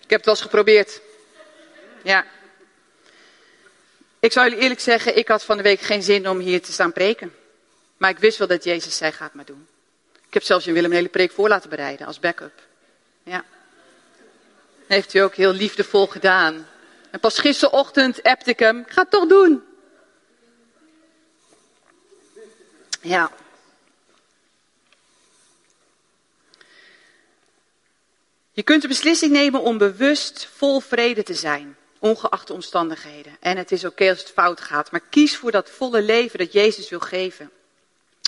Ik 0.00 0.10
heb 0.10 0.18
het 0.18 0.24
wel 0.24 0.34
eens 0.34 0.42
geprobeerd. 0.42 1.00
Ja. 2.02 2.26
Ik 4.22 4.32
zou 4.32 4.46
jullie 4.48 4.62
eerlijk 4.62 4.80
zeggen, 4.80 5.16
ik 5.16 5.28
had 5.28 5.44
van 5.44 5.56
de 5.56 5.62
week 5.62 5.80
geen 5.80 6.02
zin 6.02 6.28
om 6.28 6.38
hier 6.38 6.62
te 6.62 6.72
staan 6.72 6.92
preken. 6.92 7.34
Maar 7.96 8.10
ik 8.10 8.18
wist 8.18 8.38
wel 8.38 8.48
dat 8.48 8.64
Jezus 8.64 8.96
zei, 8.96 9.12
gaat 9.12 9.34
maar 9.34 9.44
doen. 9.44 9.66
Ik 10.26 10.34
heb 10.34 10.42
zelfs 10.42 10.66
in 10.66 10.72
Willem 10.72 10.90
een 10.90 10.96
hele 10.96 11.08
preek 11.08 11.32
voor 11.32 11.48
laten 11.48 11.70
bereiden 11.70 12.06
als 12.06 12.20
backup. 12.20 12.62
Ja. 13.22 13.44
Heeft 14.86 15.14
u 15.14 15.18
ook 15.18 15.34
heel 15.34 15.52
liefdevol 15.52 16.06
gedaan. 16.06 16.68
En 17.10 17.20
pas 17.20 17.38
gisterochtend 17.38 18.22
appte 18.22 18.50
ik 18.50 18.58
hem, 18.58 18.84
ga 18.88 19.02
het 19.02 19.10
toch 19.10 19.26
doen. 19.26 19.62
Ja. 23.00 23.30
Je 28.52 28.62
kunt 28.62 28.82
de 28.82 28.88
beslissing 28.88 29.32
nemen 29.32 29.62
om 29.62 29.78
bewust 29.78 30.48
vol 30.54 30.80
vrede 30.80 31.22
te 31.22 31.34
zijn, 31.34 31.76
ongeacht 32.02 32.46
de 32.46 32.52
omstandigheden. 32.52 33.36
En 33.40 33.56
het 33.56 33.72
is 33.72 33.84
oké 33.84 34.08
als 34.08 34.18
het 34.18 34.30
fout 34.30 34.60
gaat, 34.60 34.90
maar 34.90 35.00
kies 35.10 35.36
voor 35.36 35.50
dat 35.50 35.70
volle 35.70 36.02
leven 36.02 36.38
dat 36.38 36.52
Jezus 36.52 36.88
wil 36.88 37.00
geven. 37.00 37.50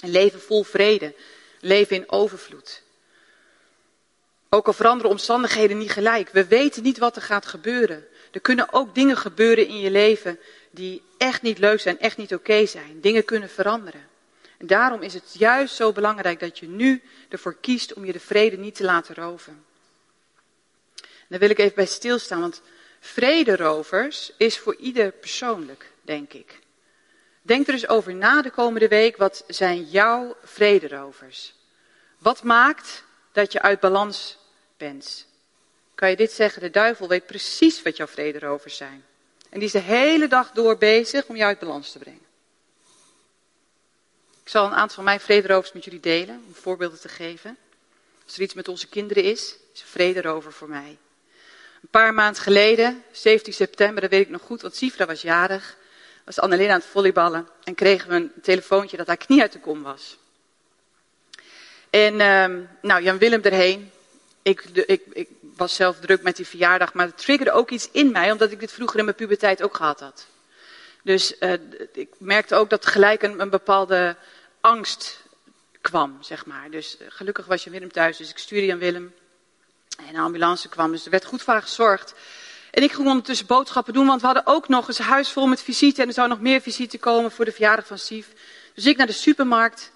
Een 0.03 0.11
leven 0.11 0.41
vol 0.41 0.63
vrede, 0.63 1.15
leven 1.61 1.97
in 1.97 2.11
overvloed. 2.11 2.83
Ook 4.49 4.67
al 4.67 4.73
veranderen 4.73 5.11
omstandigheden 5.11 5.79
niet 5.79 5.91
gelijk. 5.91 6.29
We 6.29 6.47
weten 6.47 6.83
niet 6.83 6.99
wat 6.99 7.17
er 7.17 7.23
gaat 7.23 7.47
gebeuren. 7.47 8.07
Er 8.33 8.41
kunnen 8.41 8.73
ook 8.73 8.95
dingen 8.95 9.17
gebeuren 9.17 9.67
in 9.67 9.79
je 9.79 9.91
leven 9.91 10.39
die 10.71 11.03
echt 11.19 11.43
niet 11.43 11.59
leuk 11.59 11.81
zijn, 11.81 11.99
echt 11.99 12.17
niet 12.17 12.35
oké 12.35 12.67
zijn. 12.67 13.01
Dingen 13.01 13.25
kunnen 13.25 13.51
veranderen. 13.51 14.09
En 14.59 14.67
daarom 14.67 15.03
is 15.03 15.15
het 15.15 15.35
juist 15.39 15.75
zo 15.75 15.93
belangrijk 15.93 16.41
dat 16.41 16.59
je 16.59 16.69
nu 16.69 17.03
ervoor 17.29 17.57
kiest 17.61 17.93
om 17.93 18.05
je 18.05 18.13
de 18.13 18.21
vrede 18.21 18.57
niet 18.57 18.75
te 18.75 18.85
laten 18.85 19.15
roven. 19.15 19.65
daar 21.29 21.39
wil 21.39 21.51
ik 21.51 21.59
even 21.59 21.75
bij 21.75 21.87
stilstaan, 21.87 22.41
want 22.41 22.63
vrederovers 23.05 24.33
is 24.37 24.59
voor 24.59 24.77
ieder 24.77 25.13
persoonlijk, 25.13 25.91
denk 26.03 26.33
ik. 26.33 26.59
Denk 27.43 27.67
er 27.67 27.73
eens 27.73 27.89
over 27.89 28.15
na 28.15 28.43
de 28.43 28.51
komende 28.51 28.89
week, 28.89 29.17
wat 29.17 29.45
zijn 29.47 29.83
jouw 29.83 30.37
vrederovers? 30.43 31.55
Wat 32.19 32.43
maakt 32.43 33.05
dat 33.33 33.53
je 33.53 33.63
uit 33.63 33.81
balans 33.81 34.39
bent? 34.77 35.27
Kan 35.95 36.11
je 36.11 36.17
dit 36.17 36.33
zeggen, 36.33 36.63
de 36.63 36.71
duivel 36.71 37.09
weet 37.09 37.27
precies 37.27 37.83
wat 37.83 37.97
jouw 37.97 38.07
vrederovers 38.07 38.77
zijn. 38.77 39.05
En 39.51 39.59
die 39.59 39.69
is 39.69 39.73
de 39.73 39.79
hele 39.79 40.29
dag 40.29 40.51
door 40.51 40.79
bezig 40.79 41.27
om 41.27 41.37
jou 41.37 41.49
uit 41.49 41.59
balans 41.59 41.93
te 41.93 41.99
brengen. 41.99 42.27
Ik 44.43 44.49
zal 44.49 44.67
een 44.67 44.73
aantal 44.75 44.95
van 44.95 45.05
mijn 45.05 45.21
vrederovers 45.21 45.73
met 45.73 45.85
jullie 45.85 46.01
delen, 46.01 46.45
om 46.47 46.55
voorbeelden 46.55 47.01
te 47.01 47.09
geven. 47.09 47.57
Als 48.25 48.37
er 48.37 48.43
iets 48.43 48.55
met 48.55 48.69
onze 48.69 48.89
kinderen 48.89 49.23
is, 49.23 49.57
is 49.75 49.81
een 49.81 49.87
vrederover 49.87 50.53
voor 50.53 50.69
mij. 50.69 50.99
Een 51.85 51.91
paar 51.91 52.15
maanden 52.15 52.43
geleden, 52.43 53.05
17 53.13 53.53
september, 53.53 54.01
dat 54.01 54.11
weet 54.11 54.21
ik 54.21 54.29
nog 54.29 54.43
goed, 54.43 54.63
want 54.63 54.77
Sifra 54.77 55.07
was 55.07 55.23
jarig. 55.23 55.77
Was 56.25 56.41
Annelien 56.41 56.71
aan 56.71 56.79
het 56.79 56.89
volleyballen 56.89 57.49
en 57.65 57.75
kregen 57.75 58.09
we 58.09 58.15
een 58.15 58.33
telefoontje 58.43 58.97
dat 58.97 59.07
haar 59.07 59.17
knie 59.17 59.41
uit 59.41 59.53
de 59.53 59.61
kom 59.61 59.83
was. 59.83 60.19
En 61.91 62.13
uh, 62.15 62.67
nou, 62.83 63.03
Jan 63.03 63.19
Willem 63.19 63.43
erheen. 63.43 63.91
Ik, 64.43 64.65
ik, 64.65 65.03
ik, 65.13 65.29
was 65.41 65.75
zelf 65.75 65.99
druk 66.01 66.23
met 66.23 66.37
die 66.37 66.47
verjaardag, 66.47 66.95
maar 66.95 67.07
het 67.07 67.19
triggerde 67.19 67.53
ook 67.53 67.71
iets 67.71 67.89
in 67.93 68.13
mij, 68.13 68.33
omdat 68.33 68.51
ik 68.51 68.61
dit 68.61 68.73
vroeger 68.73 68.99
in 68.99 69.05
mijn 69.05 69.17
puberteit 69.17 69.63
ook 69.63 69.77
gehad 69.77 70.01
had. 70.01 70.27
Dus 71.03 71.35
uh, 71.41 71.53
ik 71.93 72.09
merkte 72.19 72.55
ook 72.55 72.71
dat 72.71 72.87
gelijk 72.87 73.23
een, 73.23 73.41
een 73.41 73.51
bepaalde 73.51 74.17
angst 74.61 75.23
kwam, 75.81 76.19
zeg 76.21 76.47
maar. 76.47 76.71
Dus 76.71 76.97
uh, 77.01 77.07
gelukkig 77.11 77.47
was 77.47 77.65
Jan 77.65 77.73
Willem 77.73 77.93
thuis, 77.93 78.17
dus 78.17 78.31
ik 78.31 78.39
stuurde 78.39 78.67
Jan 78.67 78.79
Willem. 78.79 79.15
En 79.97 80.13
de 80.13 80.19
ambulance 80.19 80.69
kwam, 80.69 80.93
dus 80.93 81.05
er 81.05 81.11
werd 81.11 81.25
goed 81.25 81.43
voor 81.43 81.53
haar 81.53 81.63
gezorgd. 81.63 82.15
En 82.71 82.83
ik 82.83 82.93
ging 82.93 83.09
ondertussen 83.09 83.47
boodschappen 83.47 83.93
doen, 83.93 84.07
want 84.07 84.21
we 84.21 84.27
hadden 84.27 84.47
ook 84.47 84.69
nog 84.69 84.89
eens 84.89 84.99
een 84.99 85.05
huis 85.05 85.31
vol 85.31 85.47
met 85.47 85.63
visite. 85.63 86.03
En 86.03 86.09
er 86.09 86.15
zou 86.15 86.29
nog 86.29 86.41
meer 86.41 86.61
visite 86.61 86.99
komen 86.99 87.31
voor 87.31 87.45
de 87.45 87.53
verjaardag 87.53 87.87
van 87.87 87.99
Sief. 87.99 88.27
Dus 88.75 88.87
ik 88.87 88.97
naar 88.97 89.07
de 89.07 89.13
supermarkt. 89.13 89.93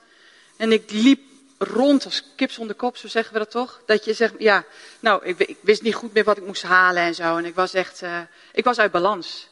En 0.56 0.72
ik 0.72 0.90
liep 0.90 1.20
rond 1.58 2.04
als 2.04 2.24
kip 2.36 2.50
zonder 2.50 2.76
kop, 2.76 2.96
zo 2.96 3.08
zeggen 3.08 3.32
we 3.32 3.38
dat 3.38 3.50
toch? 3.50 3.80
Dat 3.86 4.04
je 4.04 4.12
zegt, 4.12 4.34
ja, 4.38 4.64
nou, 5.00 5.24
ik, 5.24 5.56
wist 5.60 5.82
niet 5.82 5.94
goed 5.94 6.12
meer 6.12 6.24
wat 6.24 6.36
ik 6.36 6.46
moest 6.46 6.62
halen 6.62 7.02
en 7.02 7.14
zo. 7.14 7.36
En 7.36 7.44
ik 7.44 7.54
was 7.54 7.74
echt, 7.74 8.02
uh, 8.02 8.20
ik 8.52 8.64
was 8.64 8.78
uit 8.78 8.92
balans. 8.92 9.48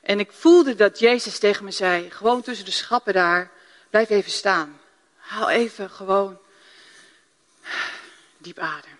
En 0.00 0.20
ik 0.20 0.32
voelde 0.32 0.74
dat 0.74 0.98
Jezus 0.98 1.38
tegen 1.38 1.64
me 1.64 1.70
zei, 1.70 2.10
gewoon 2.10 2.42
tussen 2.42 2.64
de 2.64 2.70
schappen 2.70 3.12
daar, 3.12 3.50
blijf 3.90 4.10
even 4.10 4.30
staan. 4.30 4.80
Haal 5.16 5.50
even 5.50 5.90
gewoon 5.90 6.38
diep 8.38 8.58
adem. 8.58 8.97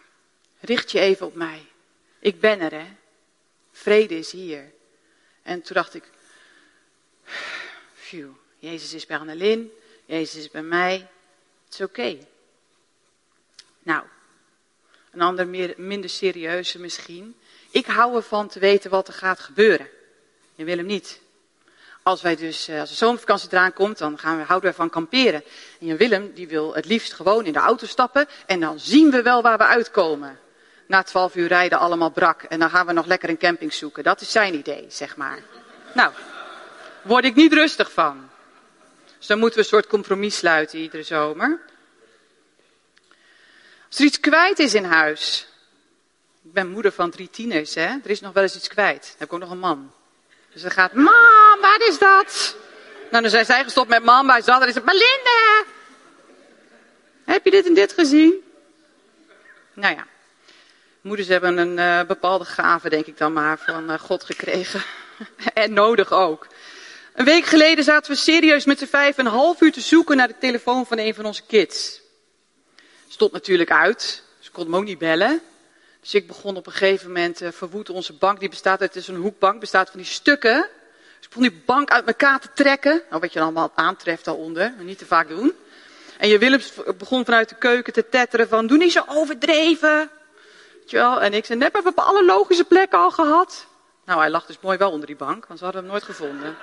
Richt 0.68 0.90
je 0.90 1.00
even 1.00 1.26
op 1.26 1.34
mij. 1.34 1.66
Ik 2.18 2.40
ben 2.40 2.60
er, 2.60 2.72
hè. 2.72 2.86
Vrede 3.72 4.18
is 4.18 4.32
hier. 4.32 4.72
En 5.42 5.62
toen 5.62 5.74
dacht 5.74 5.94
ik, 5.94 6.04
phew, 7.94 8.28
Jezus 8.58 8.92
is 8.92 9.06
bij 9.06 9.18
Annelien, 9.18 9.72
Jezus 10.04 10.36
is 10.36 10.50
bij 10.50 10.62
mij, 10.62 11.08
het 11.64 11.74
is 11.74 11.80
oké. 11.80 12.18
Nou, 13.82 14.04
een 15.10 15.20
ander 15.20 15.48
meer, 15.48 15.74
minder 15.76 16.10
serieuze 16.10 16.80
misschien. 16.80 17.36
Ik 17.70 17.86
hou 17.86 18.16
ervan 18.16 18.48
te 18.48 18.58
weten 18.58 18.90
wat 18.90 19.08
er 19.08 19.14
gaat 19.14 19.40
gebeuren. 19.40 19.88
Je 20.54 20.64
wil 20.64 20.76
hem 20.76 20.86
niet. 20.86 21.20
Als 22.02 22.22
wij 22.22 22.36
dus, 22.36 22.68
eh, 22.68 22.80
als 22.80 22.88
de 22.88 22.96
zomervakantie 22.96 23.48
eraan 23.52 23.72
komt, 23.72 23.98
dan 23.98 24.18
gaan 24.18 24.38
we, 24.38 24.44
houden 24.44 24.70
we 24.70 24.76
van 24.76 24.90
kamperen. 24.90 25.44
En 25.80 25.86
Jan 25.86 25.96
Willem, 25.96 26.32
die 26.34 26.48
wil 26.48 26.74
het 26.74 26.84
liefst 26.84 27.12
gewoon 27.12 27.46
in 27.46 27.52
de 27.52 27.58
auto 27.58 27.86
stappen 27.86 28.28
en 28.46 28.60
dan 28.60 28.80
zien 28.80 29.10
we 29.10 29.22
wel 29.22 29.42
waar 29.42 29.58
we 29.58 29.64
uitkomen. 29.64 30.40
Na 30.88 31.02
twaalf 31.02 31.34
uur 31.34 31.48
rijden 31.48 31.78
allemaal 31.78 32.10
brak 32.10 32.42
en 32.42 32.58
dan 32.58 32.70
gaan 32.70 32.86
we 32.86 32.92
nog 32.92 33.06
lekker 33.06 33.28
een 33.28 33.38
camping 33.38 33.72
zoeken. 33.72 34.04
Dat 34.04 34.20
is 34.20 34.30
zijn 34.30 34.54
idee, 34.54 34.86
zeg 34.88 35.16
maar. 35.16 35.38
Nou, 35.94 36.12
word 37.02 37.24
ik 37.24 37.34
niet 37.34 37.52
rustig 37.52 37.92
van. 37.92 38.28
Dus 39.18 39.26
dan 39.26 39.38
moeten 39.38 39.58
we 39.58 39.64
een 39.64 39.70
soort 39.70 39.86
compromis 39.86 40.36
sluiten 40.36 40.78
iedere 40.78 41.02
zomer. 41.02 41.60
Als 43.88 43.98
er 43.98 44.04
iets 44.04 44.20
kwijt 44.20 44.58
is 44.58 44.74
in 44.74 44.84
huis. 44.84 45.48
Ik 46.42 46.52
ben 46.52 46.68
moeder 46.68 46.92
van 46.92 47.10
drie 47.10 47.30
tieners, 47.30 47.74
hè. 47.74 47.86
Er 47.86 48.10
is 48.10 48.20
nog 48.20 48.32
wel 48.32 48.42
eens 48.42 48.56
iets 48.56 48.68
kwijt. 48.68 49.14
Dan 49.18 49.30
ook 49.30 49.40
nog 49.40 49.50
een 49.50 49.58
man. 49.58 49.92
Dus 50.52 50.62
dan 50.62 50.70
gaat, 50.70 50.92
mam, 50.92 51.60
wat 51.60 51.82
is 51.88 51.98
dat? 51.98 52.56
Nou, 53.10 53.22
dan 53.22 53.30
zijn 53.30 53.44
zij 53.44 53.62
gestopt 53.62 53.88
met 53.88 54.04
mam, 54.04 54.26
bij 54.26 54.42
zat, 54.42 54.60
dan 54.60 54.68
is 54.68 54.74
het, 54.74 54.84
Malinde! 54.84 55.64
Heb 57.24 57.44
je 57.44 57.50
dit 57.50 57.66
en 57.66 57.74
dit 57.74 57.92
gezien? 57.92 58.34
Nou 59.72 59.94
ja. 59.94 60.06
Moeders 61.00 61.28
hebben 61.28 61.58
een 61.58 61.78
uh, 61.78 62.06
bepaalde 62.06 62.44
gave, 62.44 62.88
denk 62.88 63.06
ik 63.06 63.18
dan 63.18 63.32
maar, 63.32 63.58
van 63.58 63.90
uh, 63.90 63.98
God 63.98 64.24
gekregen. 64.24 64.82
en 65.54 65.72
nodig 65.72 66.12
ook. 66.12 66.46
Een 67.14 67.24
week 67.24 67.44
geleden 67.44 67.84
zaten 67.84 68.12
we 68.12 68.16
serieus 68.16 68.64
met 68.64 68.78
z'n 68.78 68.86
vijf 68.86 69.18
een 69.18 69.26
half 69.26 69.60
uur 69.60 69.72
te 69.72 69.80
zoeken 69.80 70.16
naar 70.16 70.28
de 70.28 70.38
telefoon 70.38 70.86
van 70.86 70.98
een 70.98 71.14
van 71.14 71.24
onze 71.24 71.42
kids. 71.46 72.00
Stond 73.08 73.32
natuurlijk 73.32 73.70
uit, 73.70 74.22
dus 74.38 74.46
ik 74.46 74.52
kon 74.52 74.64
hem 74.64 74.76
ook 74.76 74.84
niet 74.84 74.98
bellen. 74.98 75.40
Dus 76.00 76.14
ik 76.14 76.26
begon 76.26 76.56
op 76.56 76.66
een 76.66 76.72
gegeven 76.72 77.06
moment 77.06 77.42
uh, 77.42 77.48
verwoed 77.52 77.90
onze 77.90 78.12
bank. 78.12 78.40
Die 78.40 78.48
bestaat 78.48 78.80
uit, 78.80 78.94
het 78.94 79.02
is 79.02 79.08
een 79.08 79.20
hoekbank, 79.20 79.60
bestaat 79.60 79.90
van 79.90 80.00
die 80.00 80.08
stukken. 80.08 80.68
Dus 81.16 81.26
ik 81.26 81.28
begon 81.28 81.42
die 81.42 81.62
bank 81.66 81.90
uit 81.90 82.06
elkaar 82.06 82.40
te 82.40 82.48
trekken. 82.54 83.02
Nou, 83.08 83.20
wat 83.20 83.32
je 83.32 83.40
allemaal 83.40 83.72
aantreft 83.74 84.24
daaronder, 84.24 84.74
niet 84.78 84.98
te 84.98 85.06
vaak 85.06 85.28
doen. 85.28 85.52
En 86.18 86.28
je 86.28 86.38
Willems 86.38 86.72
begon 86.98 87.24
vanuit 87.24 87.48
de 87.48 87.54
keuken 87.54 87.92
te 87.92 88.08
tetteren 88.08 88.48
van, 88.48 88.66
doe 88.66 88.78
niet 88.78 88.92
zo 88.92 89.04
overdreven. 89.06 90.10
Wel? 90.90 91.20
En 91.20 91.34
ik 91.34 91.44
zei, 91.44 91.58
net 91.58 91.72
hebben 91.72 91.92
we 91.94 92.00
op 92.00 92.06
alle 92.06 92.24
logische 92.24 92.64
plekken 92.64 92.98
al 92.98 93.10
gehad. 93.10 93.66
Nou, 94.04 94.20
hij 94.20 94.30
lag 94.30 94.46
dus 94.46 94.58
mooi 94.60 94.78
wel 94.78 94.90
onder 94.90 95.06
die 95.06 95.16
bank, 95.16 95.46
want 95.46 95.58
ze 95.58 95.64
hadden 95.64 95.82
hem 95.82 95.92
nooit 95.92 96.04
gevonden. 96.04 96.56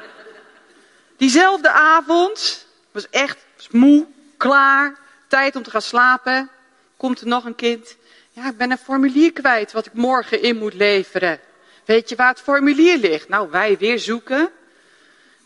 Diezelfde 1.17 1.69
avond, 1.69 2.65
was 2.91 3.09
echt 3.09 3.45
moe, 3.71 4.05
klaar, 4.37 4.97
tijd 5.27 5.55
om 5.55 5.63
te 5.63 5.69
gaan 5.69 5.81
slapen. 5.81 6.49
Komt 6.97 7.21
er 7.21 7.27
nog 7.27 7.45
een 7.45 7.55
kind. 7.55 7.95
Ja, 8.31 8.49
ik 8.49 8.57
ben 8.57 8.71
een 8.71 8.77
formulier 8.77 9.33
kwijt 9.33 9.71
wat 9.71 9.85
ik 9.85 9.93
morgen 9.93 10.41
in 10.41 10.57
moet 10.57 10.73
leveren. 10.73 11.39
Weet 11.85 12.09
je 12.09 12.15
waar 12.15 12.29
het 12.29 12.41
formulier 12.41 12.97
ligt? 12.97 13.29
Nou, 13.29 13.49
wij 13.51 13.77
weer 13.77 13.99
zoeken. 13.99 14.49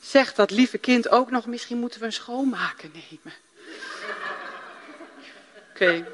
Zegt 0.01 0.35
dat 0.35 0.51
lieve 0.51 0.77
kind 0.77 1.09
ook 1.09 1.31
nog, 1.31 1.45
misschien 1.45 1.77
moeten 1.77 1.99
we 1.99 2.05
een 2.05 2.13
schoonmaker 2.13 2.89
nemen. 2.93 3.33
Oké. 5.73 6.05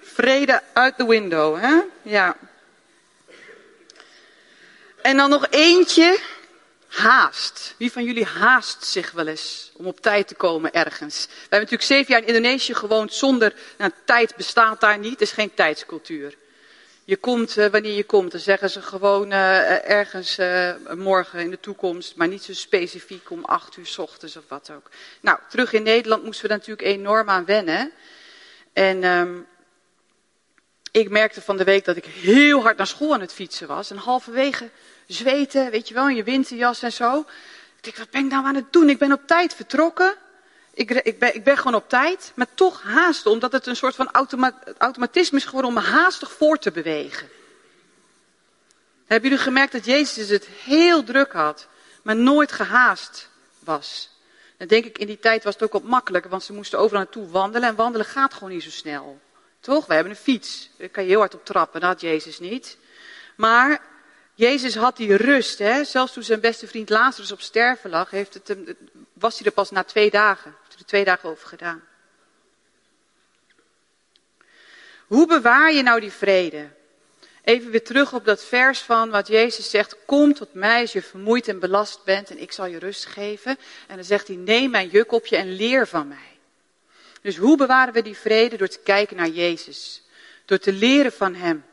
Vrede 0.00 0.62
uit 0.72 0.96
de 0.96 1.06
window, 1.06 1.60
hè? 1.60 1.80
Ja. 2.02 2.36
En 5.02 5.16
dan 5.16 5.30
nog 5.30 5.46
eentje. 5.50 6.20
Haast. 6.88 7.74
Wie 7.76 7.92
van 7.92 8.04
jullie 8.04 8.24
haast 8.24 8.84
zich 8.84 9.10
wel 9.10 9.26
eens 9.26 9.72
om 9.76 9.86
op 9.86 10.00
tijd 10.00 10.28
te 10.28 10.34
komen 10.34 10.72
ergens? 10.72 11.26
We 11.26 11.32
hebben 11.40 11.60
natuurlijk 11.60 11.82
zeven 11.82 12.12
jaar 12.12 12.22
in 12.22 12.26
Indonesië 12.34 12.74
gewoond 12.74 13.12
zonder, 13.12 13.54
nou, 13.78 13.90
tijd 14.04 14.36
bestaat 14.36 14.80
daar 14.80 14.98
niet, 14.98 15.10
het 15.10 15.20
is 15.20 15.32
geen 15.32 15.54
tijdscultuur. 15.54 16.36
Je 17.04 17.16
komt 17.16 17.56
uh, 17.56 17.66
wanneer 17.66 17.92
je 17.92 18.04
komt, 18.04 18.30
dan 18.30 18.40
zeggen 18.40 18.70
ze 18.70 18.82
gewoon 18.82 19.32
uh, 19.32 19.90
ergens 19.90 20.38
uh, 20.38 20.70
morgen 20.94 21.40
in 21.40 21.50
de 21.50 21.60
toekomst, 21.60 22.16
maar 22.16 22.28
niet 22.28 22.42
zo 22.42 22.52
specifiek 22.52 23.30
om 23.30 23.44
acht 23.44 23.76
uur 23.76 23.86
s 23.86 23.98
ochtends 23.98 24.36
of 24.36 24.44
wat 24.48 24.70
ook. 24.76 24.90
Nou, 25.20 25.38
terug 25.48 25.72
in 25.72 25.82
Nederland 25.82 26.24
moesten 26.24 26.48
we 26.48 26.54
natuurlijk 26.54 26.88
enorm 26.88 27.28
aan 27.28 27.44
wennen. 27.44 27.92
En 28.72 29.04
um, 29.04 29.46
ik 30.90 31.10
merkte 31.10 31.42
van 31.42 31.56
de 31.56 31.64
week 31.64 31.84
dat 31.84 31.96
ik 31.96 32.04
heel 32.04 32.62
hard 32.62 32.76
naar 32.76 32.86
school 32.86 33.14
aan 33.14 33.20
het 33.20 33.32
fietsen 33.32 33.66
was. 33.66 33.90
En 33.90 33.96
halverwege 33.96 34.70
zweten, 35.06 35.70
weet 35.70 35.88
je 35.88 35.94
wel, 35.94 36.08
in 36.08 36.16
je 36.16 36.22
winterjas 36.22 36.82
en 36.82 36.92
zo. 36.92 37.18
Ik 37.76 37.84
dacht, 37.84 37.98
wat 37.98 38.10
ben 38.10 38.24
ik 38.24 38.30
nou 38.30 38.44
aan 38.46 38.54
het 38.54 38.72
doen? 38.72 38.88
Ik 38.88 38.98
ben 38.98 39.12
op 39.12 39.26
tijd 39.26 39.54
vertrokken. 39.54 40.14
Ik, 40.74 40.90
ik, 40.90 41.18
ben, 41.18 41.34
ik 41.34 41.44
ben 41.44 41.56
gewoon 41.56 41.74
op 41.74 41.88
tijd, 41.88 42.32
maar 42.34 42.46
toch 42.54 42.82
haasten, 42.82 43.30
omdat 43.30 43.52
het 43.52 43.66
een 43.66 43.76
soort 43.76 43.94
van 43.94 44.10
automa 44.10 44.58
automatisme 44.78 45.38
is 45.38 45.44
geworden 45.44 45.70
om 45.70 45.76
me 45.76 45.88
haastig 45.88 46.32
voor 46.32 46.58
te 46.58 46.70
bewegen. 46.70 47.28
Hebben 49.06 49.30
jullie 49.30 49.44
gemerkt 49.44 49.72
dat 49.72 49.84
Jezus 49.84 50.28
het 50.28 50.46
heel 50.46 51.04
druk 51.04 51.32
had, 51.32 51.66
maar 52.02 52.16
nooit 52.16 52.52
gehaast 52.52 53.28
was? 53.58 54.10
Dan 54.56 54.66
denk 54.66 54.84
ik, 54.84 54.98
in 54.98 55.06
die 55.06 55.18
tijd 55.18 55.44
was 55.44 55.54
het 55.54 55.62
ook 55.62 55.72
wat 55.72 55.82
makkelijker, 55.82 56.30
want 56.30 56.42
ze 56.42 56.52
moesten 56.52 56.78
overal 56.78 57.02
naartoe 57.02 57.28
wandelen 57.28 57.68
en 57.68 57.74
wandelen 57.74 58.06
gaat 58.06 58.34
gewoon 58.34 58.50
niet 58.50 58.62
zo 58.62 58.70
snel. 58.70 59.20
Toch? 59.68 59.86
We 59.86 59.94
hebben 59.94 60.12
een 60.12 60.18
fiets. 60.18 60.70
Daar 60.76 60.88
kan 60.88 61.02
je 61.02 61.08
heel 61.08 61.18
hard 61.18 61.34
op 61.34 61.44
trappen, 61.44 61.80
dat 61.80 61.90
had 61.90 62.00
Jezus 62.00 62.38
niet. 62.38 62.78
Maar 63.36 63.80
Jezus 64.34 64.74
had 64.74 64.96
die 64.96 65.16
rust, 65.16 65.58
hè? 65.58 65.84
zelfs 65.84 66.12
toen 66.12 66.22
zijn 66.22 66.40
beste 66.40 66.66
vriend 66.66 66.90
Lazarus 66.90 67.32
op 67.32 67.40
sterven 67.40 67.90
lag, 67.90 68.10
heeft 68.10 68.34
het, 68.34 68.56
was 69.12 69.38
hij 69.38 69.46
er 69.46 69.52
pas 69.52 69.70
na 69.70 69.84
twee 69.84 70.10
dagen. 70.10 70.54
Heeft 70.58 70.72
hij 70.72 70.78
er 70.78 70.86
twee 70.86 71.04
dagen 71.04 71.28
over 71.28 71.48
gedaan. 71.48 71.82
Hoe 75.06 75.26
bewaar 75.26 75.72
je 75.72 75.82
nou 75.82 76.00
die 76.00 76.12
vrede? 76.12 76.68
Even 77.44 77.70
weer 77.70 77.84
terug 77.84 78.12
op 78.12 78.24
dat 78.24 78.44
vers 78.44 78.80
van 78.80 79.10
wat 79.10 79.26
Jezus 79.26 79.70
zegt, 79.70 79.96
kom 80.06 80.34
tot 80.34 80.54
mij 80.54 80.80
als 80.80 80.92
je 80.92 81.02
vermoeid 81.02 81.48
en 81.48 81.58
belast 81.58 82.04
bent 82.04 82.30
en 82.30 82.40
ik 82.40 82.52
zal 82.52 82.66
je 82.66 82.78
rust 82.78 83.06
geven. 83.06 83.58
En 83.86 83.96
dan 83.96 84.04
zegt 84.04 84.26
hij, 84.26 84.36
neem 84.36 84.70
mijn 84.70 84.88
juk 84.88 85.12
op 85.12 85.26
je 85.26 85.36
en 85.36 85.52
leer 85.52 85.86
van 85.86 86.08
mij. 86.08 86.37
Dus 87.22 87.36
hoe 87.36 87.56
bewaren 87.56 87.94
we 87.94 88.02
die 88.02 88.16
vrede? 88.16 88.56
Door 88.56 88.68
te 88.68 88.80
kijken 88.84 89.16
naar 89.16 89.28
Jezus. 89.28 90.02
Door 90.44 90.58
te 90.58 90.72
leren 90.72 91.12
van 91.12 91.34
Hem. 91.34 91.64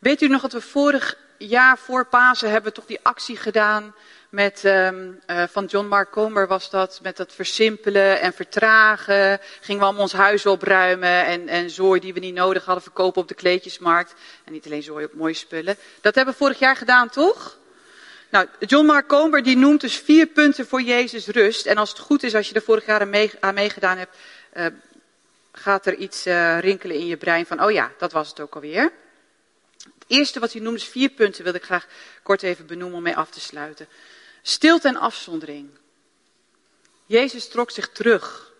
Weet 0.00 0.20
u 0.20 0.28
nog 0.28 0.40
dat 0.40 0.52
we 0.52 0.60
vorig 0.60 1.16
jaar 1.38 1.78
voor 1.78 2.06
Pasen 2.06 2.50
hebben 2.50 2.72
toch 2.72 2.86
die 2.86 3.00
actie 3.02 3.36
gedaan 3.36 3.94
met, 4.34 4.64
um, 4.64 5.20
uh, 5.26 5.42
van 5.48 5.64
John 5.64 5.86
Mark 5.86 6.10
Comer 6.10 6.46
was 6.46 6.70
dat, 6.70 7.00
met 7.02 7.16
dat 7.16 7.32
versimpelen 7.32 8.20
en 8.20 8.32
vertragen. 8.32 9.40
Gingen 9.60 9.80
we 9.80 9.86
allemaal 9.86 10.02
ons 10.02 10.12
huis 10.12 10.46
opruimen 10.46 11.24
en, 11.24 11.48
en 11.48 11.70
zooi 11.70 12.00
die 12.00 12.14
we 12.14 12.20
niet 12.20 12.34
nodig 12.34 12.64
hadden 12.64 12.82
verkopen 12.82 13.22
op 13.22 13.28
de 13.28 13.34
kleedjesmarkt. 13.34 14.14
En 14.44 14.52
niet 14.52 14.66
alleen 14.66 14.82
zooi, 14.82 15.04
ook 15.04 15.14
mooie 15.14 15.34
spullen. 15.34 15.76
Dat 16.00 16.14
hebben 16.14 16.34
we 16.34 16.40
vorig 16.40 16.58
jaar 16.58 16.76
gedaan, 16.76 17.08
toch? 17.08 17.58
Nou, 18.34 18.48
John 18.58 18.86
Mark 18.86 19.08
Comer 19.08 19.42
die 19.42 19.56
noemt 19.56 19.80
dus 19.80 19.96
vier 19.96 20.26
punten 20.26 20.66
voor 20.66 20.82
Jezus 20.82 21.26
rust. 21.26 21.66
En 21.66 21.76
als 21.76 21.88
het 21.88 21.98
goed 21.98 22.22
is, 22.22 22.34
als 22.34 22.48
je 22.48 22.54
er 22.54 22.62
vorig 22.62 22.86
jaar 22.86 23.00
aan, 23.00 23.10
mee, 23.10 23.30
aan 23.40 23.54
meegedaan 23.54 23.98
hebt, 23.98 24.16
uh, 24.54 24.66
gaat 25.52 25.86
er 25.86 25.94
iets 25.94 26.26
uh, 26.26 26.58
rinkelen 26.58 26.96
in 26.96 27.06
je 27.06 27.16
brein 27.16 27.46
van, 27.46 27.62
oh 27.62 27.70
ja, 27.70 27.92
dat 27.98 28.12
was 28.12 28.28
het 28.28 28.40
ook 28.40 28.54
alweer. 28.54 28.92
Het 29.72 30.04
eerste 30.06 30.40
wat 30.40 30.52
hij 30.52 30.62
noemt 30.62 30.76
is 30.76 30.84
vier 30.84 31.08
punten, 31.08 31.44
wil 31.44 31.54
ik 31.54 31.64
graag 31.64 31.86
kort 32.22 32.42
even 32.42 32.66
benoemen 32.66 32.96
om 32.96 33.02
mee 33.02 33.16
af 33.16 33.30
te 33.30 33.40
sluiten. 33.40 33.88
Stilte 34.42 34.88
en 34.88 34.96
afzondering. 34.96 35.70
Jezus 37.06 37.48
trok 37.48 37.70
zich 37.70 37.88
terug. 37.88 38.52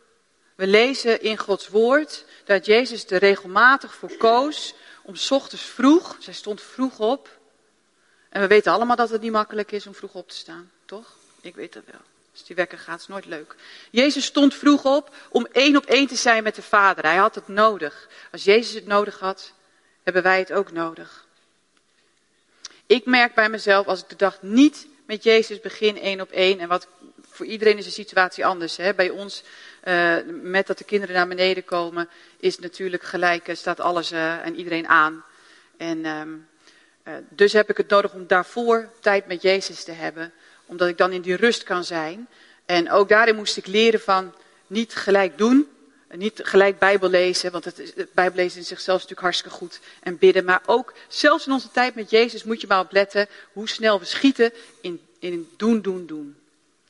We 0.55 0.67
lezen 0.67 1.23
in 1.23 1.39
Gods 1.39 1.69
woord 1.69 2.25
dat 2.45 2.67
Jezus 2.67 3.07
er 3.07 3.19
regelmatig 3.19 3.95
voor 3.95 4.17
koos 4.17 4.75
om 5.03 5.15
ochtends 5.31 5.65
vroeg, 5.65 6.17
zij 6.19 6.35
stond 6.35 6.63
vroeg 6.63 6.99
op. 6.99 7.43
En 8.35 8.41
we 8.41 8.47
weten 8.47 8.73
allemaal 8.73 8.97
dat 8.97 9.11
het 9.11 9.21
niet 9.21 9.33
makkelijk 9.33 9.73
is 9.73 9.87
om 9.87 9.95
vroeg 9.95 10.15
op 10.15 10.29
te 10.29 10.35
staan, 10.35 10.71
toch? 10.85 11.13
Ik 11.41 11.55
weet 11.55 11.73
dat 11.73 11.83
wel. 11.91 12.01
Als 12.33 12.45
die 12.45 12.57
wekker 12.57 12.79
gaat, 12.79 13.01
is 13.01 13.07
nooit 13.07 13.27
leuk. 13.27 13.55
Jezus 13.91 14.25
stond 14.25 14.55
vroeg 14.55 14.85
op 14.85 15.15
om 15.31 15.47
één 15.53 15.77
op 15.77 15.85
één 15.85 16.07
te 16.07 16.17
zijn 16.17 16.43
met 16.43 16.55
de 16.55 16.63
Vader. 16.63 17.05
Hij 17.05 17.17
had 17.17 17.35
het 17.35 17.49
nodig. 17.49 18.09
Als 18.33 18.45
Jezus 18.45 18.75
het 18.75 18.87
nodig 18.87 19.19
had, 19.19 19.53
hebben 20.03 20.23
wij 20.23 20.39
het 20.39 20.53
ook 20.53 20.73
nodig. 20.73 21.27
Ik 22.87 23.05
merk 23.05 23.35
bij 23.35 23.49
mezelf, 23.49 23.87
als 23.87 24.01
ik 24.01 24.09
de 24.09 24.17
dag 24.17 24.43
niet 24.43 24.87
met 25.07 25.23
Jezus 25.23 25.61
begin 25.61 26.01
één 26.01 26.21
op 26.21 26.31
één, 26.31 26.59
en 26.59 26.69
wat 26.69 26.87
voor 27.31 27.47
iedereen 27.47 27.79
is 27.79 27.85
de 27.85 27.91
situatie 27.91 28.47
anders. 28.47 28.77
Hè? 28.77 28.95
Bij 28.95 29.11
ons, 29.11 29.43
uh, 29.85 30.17
met 30.27 30.67
dat 30.67 30.79
de 30.79 30.85
kinderen 30.85 31.15
naar 31.15 31.29
beneden 31.29 31.65
komen, 31.65 32.09
is 32.37 32.59
natuurlijk 32.59 33.03
gelijk, 33.03 33.51
staat 33.53 33.81
alles 33.81 34.13
uh, 34.13 34.47
en 34.47 34.57
iedereen 34.57 34.89
aan. 34.89 35.25
En 35.77 35.99
uh, 35.99 36.23
dus 37.29 37.53
heb 37.53 37.71
ik 37.71 37.77
het 37.77 37.89
nodig 37.89 38.13
om 38.13 38.27
daarvoor 38.27 38.89
tijd 39.01 39.27
met 39.27 39.43
Jezus 39.43 39.85
te 39.85 39.93
hebben, 39.93 40.33
omdat 40.67 40.89
ik 40.89 40.99
dan 40.99 41.13
in 41.13 41.23
die 41.23 41.37
rust 41.37 41.63
kan 41.63 41.85
zijn. 41.85 42.29
En 42.67 42.91
ook 42.91 43.09
daarin 43.09 43.37
moest 43.37 43.57
ik 43.57 43.67
leren 43.67 44.01
van 44.01 44.35
niet 44.67 44.95
gelijk 44.95 45.39
doen, 45.39 45.69
niet 46.11 46.41
gelijk 46.43 46.79
Bijbel 46.79 47.09
lezen, 47.09 47.53
want 47.53 47.65
het, 47.65 47.77
het 47.77 48.13
Bijbel 48.13 48.37
lezen 48.37 48.59
in 48.59 48.65
zichzelf 48.65 48.97
is 48.97 49.03
natuurlijk 49.09 49.21
hartstikke 49.21 49.57
goed. 49.57 49.81
En 50.03 50.19
bidden, 50.19 50.45
maar 50.45 50.63
ook 50.67 50.95
zelfs 51.09 51.47
in 51.47 51.53
onze 51.53 51.71
tijd 51.71 51.95
met 51.95 52.11
Jezus 52.11 52.45
moet 52.45 52.61
je 52.61 52.67
maar 52.67 52.81
opletten 52.81 53.29
hoe 53.53 53.69
snel 53.69 53.99
we 53.99 54.05
schieten 54.05 54.53
in, 54.81 55.01
in 55.19 55.49
doen, 55.57 55.81
doen, 55.81 56.07
doen. 56.07 56.37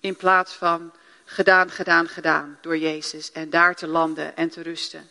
In 0.01 0.17
plaats 0.17 0.53
van 0.53 0.93
gedaan, 1.25 1.71
gedaan, 1.71 2.09
gedaan 2.09 2.59
door 2.61 2.79
Jezus. 2.79 3.33
En 3.33 3.51
daar 3.51 3.75
te 3.75 3.87
landen 3.87 4.37
en 4.37 4.49
te 4.49 4.63
rusten. 4.63 5.09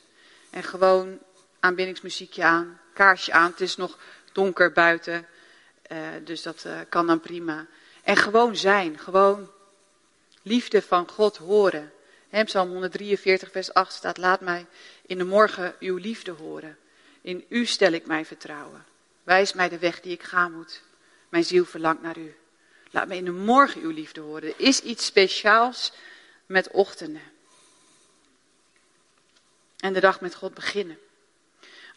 En 0.49 0.63
gewoon 0.63 1.19
aanbiddingsmuziekje 1.59 2.43
aan, 2.43 2.79
kaarsje 2.93 3.31
aan. 3.31 3.51
Het 3.51 3.61
is 3.61 3.75
nog 3.75 3.97
donker 4.33 4.71
buiten, 4.71 5.27
uh, 5.91 6.07
dus 6.23 6.41
dat 6.41 6.63
uh, 6.67 6.79
kan 6.89 7.07
dan 7.07 7.19
prima. 7.19 7.65
En 8.03 8.15
gewoon 8.15 8.55
zijn, 8.55 8.99
gewoon 8.99 9.51
liefde 10.41 10.81
van 10.81 11.09
God 11.09 11.37
horen. 11.37 11.91
Hem 12.29 12.45
Psalm 12.45 12.69
143, 12.69 13.51
vers 13.51 13.73
8 13.73 13.93
staat, 13.93 14.17
laat 14.17 14.41
mij 14.41 14.65
in 15.05 15.17
de 15.17 15.23
morgen 15.23 15.75
uw 15.79 15.97
liefde 15.97 16.31
horen. 16.31 16.77
In 17.21 17.45
u 17.49 17.65
stel 17.65 17.91
ik 17.91 18.05
mijn 18.05 18.25
vertrouwen. 18.25 18.85
Wijs 19.23 19.53
mij 19.53 19.69
de 19.69 19.79
weg 19.79 20.01
die 20.01 20.11
ik 20.11 20.23
gaan 20.23 20.51
moet. 20.51 20.81
Mijn 21.29 21.43
ziel 21.43 21.65
verlangt 21.65 22.01
naar 22.01 22.17
u. 22.17 22.35
Laat 22.91 23.07
me 23.07 23.15
in 23.15 23.25
de 23.25 23.31
morgen 23.31 23.81
uw 23.81 23.89
liefde 23.89 24.21
horen. 24.21 24.49
Er 24.49 24.59
is 24.59 24.81
iets 24.81 25.05
speciaals 25.05 25.93
met 26.45 26.67
ochtenden. 26.67 27.21
En 29.77 29.93
de 29.93 29.99
dag 29.99 30.21
met 30.21 30.35
God 30.35 30.53
beginnen. 30.53 30.97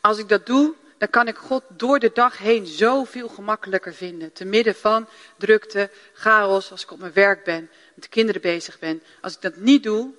Als 0.00 0.18
ik 0.18 0.28
dat 0.28 0.46
doe, 0.46 0.74
dan 0.98 1.10
kan 1.10 1.28
ik 1.28 1.36
God 1.36 1.62
door 1.68 1.98
de 1.98 2.10
dag 2.14 2.38
heen 2.38 2.66
zoveel 2.66 3.28
gemakkelijker 3.28 3.94
vinden. 3.94 4.32
Te 4.32 4.44
midden 4.44 4.74
van 4.74 5.08
drukte, 5.36 5.90
chaos, 6.12 6.70
als 6.70 6.82
ik 6.82 6.90
op 6.90 6.98
mijn 6.98 7.12
werk 7.12 7.44
ben, 7.44 7.70
met 7.94 8.04
de 8.04 8.10
kinderen 8.10 8.40
bezig 8.40 8.78
ben. 8.78 9.02
Als 9.20 9.34
ik 9.34 9.40
dat 9.40 9.56
niet 9.56 9.82
doe, 9.82 10.10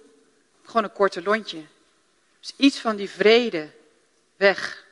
gewoon 0.64 0.84
een 0.84 0.92
korte 0.92 1.24
lontje. 1.24 1.62
Dus 2.40 2.54
iets 2.58 2.80
van 2.80 2.96
die 2.96 3.10
vrede 3.10 3.70
weg. 4.36 4.86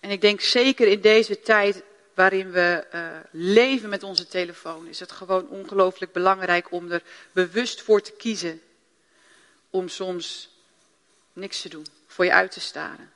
En 0.00 0.10
ik 0.10 0.20
denk 0.20 0.40
zeker 0.40 0.86
in 0.88 1.00
deze 1.00 1.40
tijd 1.40 1.82
waarin 2.14 2.50
we 2.50 2.86
uh, 2.94 3.08
leven 3.30 3.88
met 3.88 4.02
onze 4.02 4.26
telefoon, 4.26 4.86
is 4.86 5.00
het 5.00 5.12
gewoon 5.12 5.48
ongelooflijk 5.48 6.12
belangrijk 6.12 6.72
om 6.72 6.90
er 6.90 7.02
bewust 7.32 7.82
voor 7.82 8.00
te 8.00 8.12
kiezen. 8.12 8.62
Om 9.70 9.88
soms 9.88 10.50
niks 11.38 11.60
te 11.60 11.68
doen, 11.68 11.86
voor 12.06 12.24
je 12.24 12.32
uit 12.32 12.52
te 12.52 12.60
staren. 12.60 13.12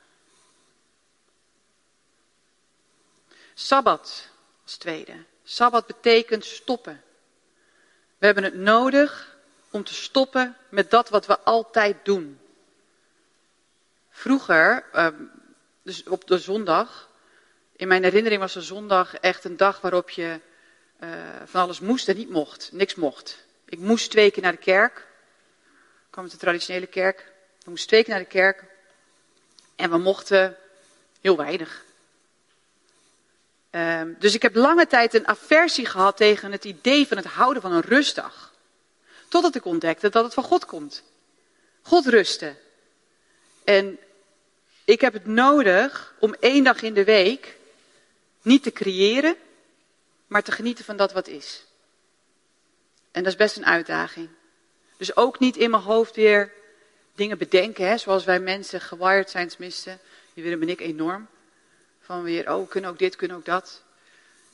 Sabbat 3.53 4.29
als 4.63 4.77
tweede. 4.77 5.23
Sabbat 5.43 5.87
betekent 5.87 6.45
stoppen. 6.45 7.03
We 8.17 8.25
hebben 8.25 8.43
het 8.43 8.55
nodig 8.55 9.37
om 9.69 9.83
te 9.83 9.93
stoppen 9.93 10.57
met 10.69 10.91
dat 10.91 11.09
wat 11.09 11.25
we 11.25 11.39
altijd 11.39 12.05
doen. 12.05 12.39
Vroeger, 14.09 14.85
ehm, 14.91 15.23
dus 15.81 16.03
op 16.03 16.27
de 16.27 16.37
zondag, 16.37 17.09
in 17.75 17.87
mijn 17.87 18.03
herinnering 18.03 18.41
was 18.41 18.53
de 18.53 18.61
zondag 18.61 19.15
echt 19.15 19.43
een 19.43 19.57
dag 19.57 19.81
waarop 19.81 20.09
je 20.09 20.39
uh, 20.99 21.09
van 21.45 21.61
alles 21.61 21.79
moest 21.79 22.07
en 22.07 22.15
niet 22.15 22.29
mocht. 22.29 22.69
Niks 22.71 22.95
mocht. 22.95 23.45
Ik 23.65 23.79
moest 23.79 24.11
twee 24.11 24.31
keer 24.31 24.43
naar 24.43 24.51
de 24.51 24.57
kerk. 24.57 24.97
Ik 24.97 26.09
kwam 26.09 26.23
uit 26.23 26.33
de 26.33 26.39
traditionele 26.39 26.87
kerk. 26.87 27.31
We 27.63 27.69
moesten 27.69 27.87
twee 27.87 28.03
keer 28.03 28.13
naar 28.13 28.23
de 28.23 28.29
kerk. 28.29 28.63
En 29.75 29.89
we 29.89 29.97
mochten 29.97 30.57
heel 31.21 31.37
weinig. 31.37 31.83
Um, 33.71 34.15
dus 34.19 34.33
ik 34.33 34.41
heb 34.41 34.55
lange 34.55 34.87
tijd 34.87 35.13
een 35.13 35.27
aversie 35.27 35.85
gehad 35.85 36.17
tegen 36.17 36.51
het 36.51 36.65
idee 36.65 37.07
van 37.07 37.17
het 37.17 37.25
houden 37.25 37.61
van 37.61 37.71
een 37.71 37.81
rustdag. 37.81 38.53
Totdat 39.27 39.55
ik 39.55 39.65
ontdekte 39.65 40.09
dat 40.09 40.23
het 40.23 40.33
van 40.33 40.43
God 40.43 40.65
komt. 40.65 41.03
God 41.81 42.05
rusten. 42.05 42.57
En 43.63 43.99
ik 44.83 45.01
heb 45.01 45.13
het 45.13 45.25
nodig 45.25 46.15
om 46.19 46.35
één 46.39 46.63
dag 46.63 46.81
in 46.81 46.93
de 46.93 47.03
week 47.03 47.57
niet 48.41 48.63
te 48.63 48.71
creëren, 48.71 49.35
maar 50.27 50.43
te 50.43 50.51
genieten 50.51 50.85
van 50.85 50.97
dat 50.97 51.11
wat 51.11 51.27
is. 51.27 51.65
En 53.11 53.23
dat 53.23 53.31
is 53.31 53.37
best 53.37 53.57
een 53.57 53.65
uitdaging. 53.65 54.29
Dus 54.97 55.15
ook 55.15 55.39
niet 55.39 55.57
in 55.57 55.69
mijn 55.69 55.83
hoofd 55.83 56.15
weer 56.15 56.51
dingen 57.15 57.37
bedenken, 57.37 57.87
hè, 57.87 57.97
zoals 57.97 58.23
wij 58.23 58.39
mensen 58.39 58.81
gewired 58.81 59.29
zijn, 59.29 59.47
tenminste. 59.47 59.97
Die 60.33 60.43
willen 60.43 60.59
ben 60.59 60.69
ik 60.69 60.79
enorm. 60.79 61.27
Van 61.99 62.23
weer, 62.23 62.53
oh, 62.53 62.69
kunnen 62.69 62.89
ook 62.89 62.99
dit, 62.99 63.15
kunnen 63.15 63.37
ook 63.37 63.45
dat. 63.45 63.83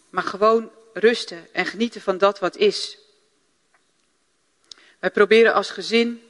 Maar 0.09 0.23
gewoon 0.23 0.71
rusten 0.93 1.47
en 1.53 1.65
genieten 1.65 2.01
van 2.01 2.17
dat 2.17 2.39
wat 2.39 2.55
is. 2.55 2.97
Wij 4.99 5.11
proberen 5.11 5.53
als 5.53 5.71
gezin, 5.71 6.23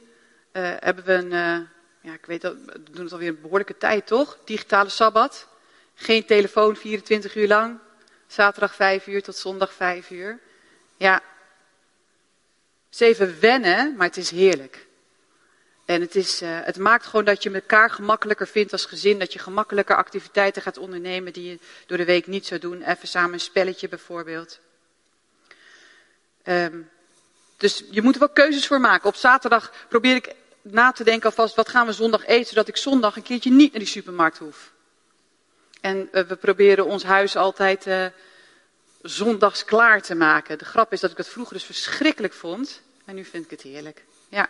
uh, 0.52 0.74
hebben 0.78 1.04
we 1.04 1.12
een, 1.12 1.32
uh, 1.32 1.66
ja, 2.00 2.12
ik 2.12 2.26
weet 2.26 2.40
dat, 2.40 2.54
we 2.66 2.82
doen 2.90 3.04
het 3.04 3.12
alweer 3.12 3.28
een 3.28 3.40
behoorlijke 3.40 3.76
tijd, 3.76 4.06
toch? 4.06 4.38
Digitale 4.44 4.88
sabbat. 4.88 5.48
Geen 5.94 6.24
telefoon 6.24 6.76
24 6.76 7.34
uur 7.34 7.48
lang. 7.48 7.78
Zaterdag 8.26 8.74
5 8.74 9.06
uur 9.06 9.22
tot 9.22 9.36
zondag 9.36 9.72
5 9.72 10.10
uur. 10.10 10.38
Ja, 10.96 11.22
is 12.90 13.00
even 13.00 13.40
wennen, 13.40 13.96
maar 13.96 14.06
het 14.06 14.16
is 14.16 14.30
heerlijk. 14.30 14.86
En 15.90 16.00
het, 16.00 16.16
is, 16.16 16.42
uh, 16.42 16.58
het 16.62 16.78
maakt 16.78 17.06
gewoon 17.06 17.24
dat 17.24 17.42
je 17.42 17.50
elkaar 17.50 17.90
gemakkelijker 17.90 18.46
vindt 18.46 18.72
als 18.72 18.84
gezin. 18.84 19.18
Dat 19.18 19.32
je 19.32 19.38
gemakkelijker 19.38 19.96
activiteiten 19.96 20.62
gaat 20.62 20.78
ondernemen 20.78 21.32
die 21.32 21.50
je 21.50 21.58
door 21.86 21.96
de 21.96 22.04
week 22.04 22.26
niet 22.26 22.46
zou 22.46 22.60
doen. 22.60 22.82
Even 22.82 23.08
samen 23.08 23.32
een 23.32 23.40
spelletje 23.40 23.88
bijvoorbeeld. 23.88 24.60
Um, 26.44 26.90
dus 27.56 27.84
je 27.90 28.02
moet 28.02 28.14
er 28.14 28.20
wel 28.20 28.28
keuzes 28.28 28.66
voor 28.66 28.80
maken. 28.80 29.08
Op 29.08 29.14
zaterdag 29.14 29.72
probeer 29.88 30.14
ik 30.14 30.34
na 30.62 30.92
te 30.92 31.04
denken 31.04 31.28
alvast, 31.28 31.54
wat 31.54 31.68
gaan 31.68 31.86
we 31.86 31.92
zondag 31.92 32.26
eten, 32.26 32.48
zodat 32.48 32.68
ik 32.68 32.76
zondag 32.76 33.16
een 33.16 33.22
keertje 33.22 33.50
niet 33.50 33.70
naar 33.70 33.80
die 33.80 33.88
supermarkt 33.88 34.38
hoef. 34.38 34.72
En 35.80 36.08
uh, 36.12 36.22
we 36.22 36.36
proberen 36.36 36.86
ons 36.86 37.02
huis 37.02 37.36
altijd 37.36 37.86
uh, 37.86 38.06
zondags 39.02 39.64
klaar 39.64 40.02
te 40.02 40.14
maken. 40.14 40.58
De 40.58 40.64
grap 40.64 40.92
is 40.92 41.00
dat 41.00 41.10
ik 41.10 41.16
het 41.16 41.28
vroeger 41.28 41.54
dus 41.54 41.64
verschrikkelijk 41.64 42.34
vond. 42.34 42.80
En 43.04 43.14
nu 43.14 43.24
vind 43.24 43.44
ik 43.44 43.50
het 43.50 43.62
heerlijk. 43.62 44.04
Ja, 44.28 44.48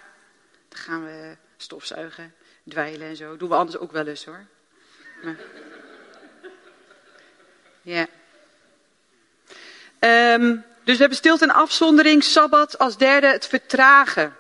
dan 0.71 0.79
gaan 0.79 1.05
we 1.05 1.37
stofzuigen, 1.57 2.35
dweilen 2.69 3.09
en 3.09 3.17
zo. 3.17 3.37
Doen 3.37 3.49
we 3.49 3.55
anders 3.55 3.79
ook 3.79 3.93
wel 3.93 4.07
eens 4.07 4.25
hoor. 4.25 4.47
Maar... 5.23 5.37
Ja. 7.83 8.07
Um, 10.35 10.65
dus 10.85 10.95
we 10.95 11.01
hebben 11.01 11.19
stilte 11.19 11.45
en 11.45 11.51
afzondering, 11.51 12.25
sabbat 12.25 12.79
als 12.79 12.97
derde 12.97 13.27
het 13.27 13.47
vertragen. 13.47 14.35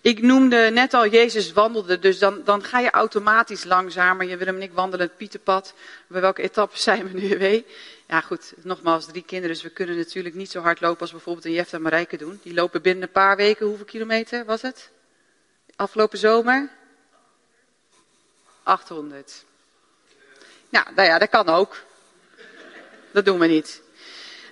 Ik 0.00 0.22
noemde 0.22 0.70
net 0.72 0.94
al, 0.94 1.08
Jezus 1.08 1.52
wandelde, 1.52 1.98
dus 1.98 2.18
dan, 2.18 2.44
dan 2.44 2.64
ga 2.64 2.78
je 2.78 2.90
automatisch 2.90 3.64
langzamer. 3.64 4.26
Je 4.26 4.36
Willem 4.36 4.56
en 4.56 4.62
ik 4.62 4.72
wandelen 4.72 5.06
het 5.06 5.16
Pieterpad. 5.16 5.74
Bij 6.06 6.20
welke 6.20 6.42
etappe 6.42 6.78
zijn 6.88 7.12
we 7.12 7.20
nu 7.20 7.38
weer? 7.38 7.64
Ja 8.06 8.20
goed, 8.20 8.52
nogmaals, 8.62 9.06
drie 9.06 9.24
kinderen, 9.24 9.54
dus 9.54 9.64
we 9.64 9.70
kunnen 9.70 9.96
natuurlijk 9.96 10.34
niet 10.34 10.50
zo 10.50 10.60
hard 10.60 10.80
lopen 10.80 11.00
als 11.00 11.10
bijvoorbeeld 11.10 11.44
een 11.44 11.52
Jefta 11.52 11.76
en 11.76 11.82
Marijke 11.82 12.16
doen. 12.16 12.40
Die 12.42 12.54
lopen 12.54 12.82
binnen 12.82 13.02
een 13.02 13.10
paar 13.10 13.36
weken, 13.36 13.66
hoeveel 13.66 13.84
kilometer 13.84 14.44
was 14.44 14.62
het? 14.62 14.90
Afgelopen 15.78 16.18
zomer? 16.18 16.68
800. 18.62 19.44
Nou, 20.68 20.86
nou 20.94 21.08
ja, 21.08 21.18
dat 21.18 21.28
kan 21.28 21.48
ook. 21.48 21.76
Dat 23.12 23.24
doen 23.24 23.38
we 23.38 23.46
niet. 23.46 23.82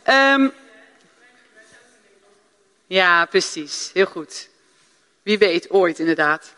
Um, 0.08 0.52
ja, 2.86 3.24
precies. 3.24 3.90
Heel 3.92 4.06
goed. 4.06 4.48
Wie 5.22 5.38
weet, 5.38 5.70
ooit 5.70 5.98
inderdaad. 5.98 6.54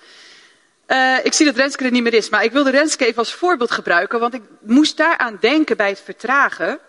Uh, 0.86 1.24
ik 1.24 1.32
zie 1.32 1.46
dat 1.46 1.56
Renske 1.56 1.84
er 1.84 1.90
niet 1.90 2.02
meer 2.02 2.14
is, 2.14 2.28
maar 2.28 2.44
ik 2.44 2.52
wilde 2.52 2.70
Renske 2.70 3.06
even 3.06 3.18
als 3.18 3.34
voorbeeld 3.34 3.70
gebruiken, 3.70 4.20
want 4.20 4.34
ik 4.34 4.42
moest 4.60 4.96
daaraan 4.96 5.38
denken 5.40 5.76
bij 5.76 5.88
het 5.88 6.00
vertragen. 6.00 6.80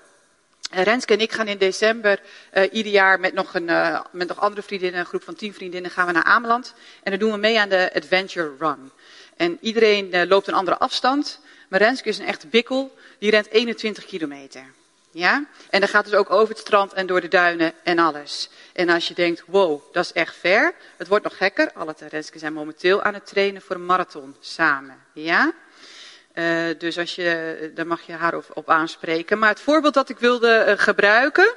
Renske 0.69 1.13
en 1.13 1.19
ik 1.19 1.31
gaan 1.31 1.47
in 1.47 1.57
december 1.57 2.19
uh, 2.53 2.63
ieder 2.71 2.91
jaar 2.91 3.19
met 3.19 3.33
nog, 3.33 3.53
een, 3.53 3.69
met 4.11 4.27
nog 4.27 4.39
andere 4.39 4.61
vriendinnen, 4.61 4.99
een 4.99 5.05
groep 5.05 5.23
van 5.23 5.35
tien 5.35 5.53
vriendinnen, 5.53 5.91
gaan 5.91 6.05
we 6.05 6.11
naar 6.11 6.23
Ameland. 6.23 6.73
En 7.03 7.11
dan 7.11 7.19
doen 7.19 7.31
we 7.31 7.37
mee 7.37 7.59
aan 7.59 7.69
de 7.69 7.91
Adventure 7.93 8.51
Run. 8.59 8.91
En 9.37 9.57
iedereen 9.61 10.27
loopt 10.27 10.47
een 10.47 10.53
andere 10.53 10.77
afstand, 10.77 11.39
maar 11.69 11.79
Renske 11.79 12.09
is 12.09 12.17
een 12.17 12.25
echte 12.25 12.47
bikkel, 12.47 12.97
die 13.19 13.31
rent 13.31 13.49
21 13.49 14.05
kilometer. 14.05 14.63
Ja? 15.11 15.45
En 15.69 15.79
dan 15.79 15.89
gaat 15.89 16.05
dus 16.05 16.13
ook 16.13 16.29
over 16.29 16.49
het 16.49 16.57
strand 16.57 16.93
en 16.93 17.07
door 17.07 17.21
de 17.21 17.27
duinen 17.27 17.73
en 17.83 17.99
alles. 17.99 18.49
En 18.73 18.89
als 18.89 19.07
je 19.07 19.13
denkt, 19.13 19.43
wow, 19.45 19.81
dat 19.91 20.05
is 20.05 20.11
echt 20.11 20.35
ver. 20.35 20.73
Het 20.97 21.07
wordt 21.07 21.23
nog 21.23 21.37
gekker. 21.37 21.71
Alle 21.73 21.93
Terenske 21.93 22.39
zijn 22.39 22.53
momenteel 22.53 23.01
aan 23.01 23.13
het 23.13 23.27
trainen 23.27 23.61
voor 23.61 23.75
een 23.75 23.85
marathon 23.85 24.35
samen. 24.39 24.95
Ja? 25.13 25.53
Uh, 26.39 26.69
dus 26.77 26.97
als 26.97 27.15
je, 27.15 27.71
daar 27.75 27.87
mag 27.87 28.01
je 28.01 28.13
haar 28.13 28.35
op, 28.53 28.69
aanspreken. 28.69 29.39
Maar 29.39 29.49
het 29.49 29.59
voorbeeld 29.59 29.93
dat 29.93 30.09
ik 30.09 30.17
wilde 30.19 30.65
uh, 30.67 30.73
gebruiken. 30.77 31.53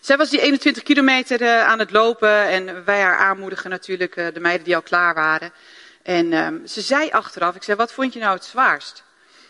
Zij 0.00 0.16
was 0.16 0.30
die 0.30 0.40
21 0.40 0.82
kilometer 0.82 1.40
uh, 1.40 1.66
aan 1.66 1.78
het 1.78 1.90
lopen. 1.90 2.42
En 2.48 2.84
wij 2.84 3.00
haar 3.00 3.16
aanmoedigen 3.16 3.70
natuurlijk, 3.70 4.14
de 4.14 4.40
meiden 4.40 4.64
die 4.64 4.74
al 4.74 4.82
klaar 4.82 5.14
waren. 5.14 5.52
En 6.02 6.32
ehm, 6.32 6.66
ze 6.66 6.80
zei 6.80 7.10
achteraf, 7.10 7.54
ik 7.54 7.62
zei, 7.62 7.76
wat 7.76 7.92
vond 7.92 8.12
je 8.12 8.18
nou 8.18 8.34
het 8.34 8.44
zwaarst? 8.44 9.04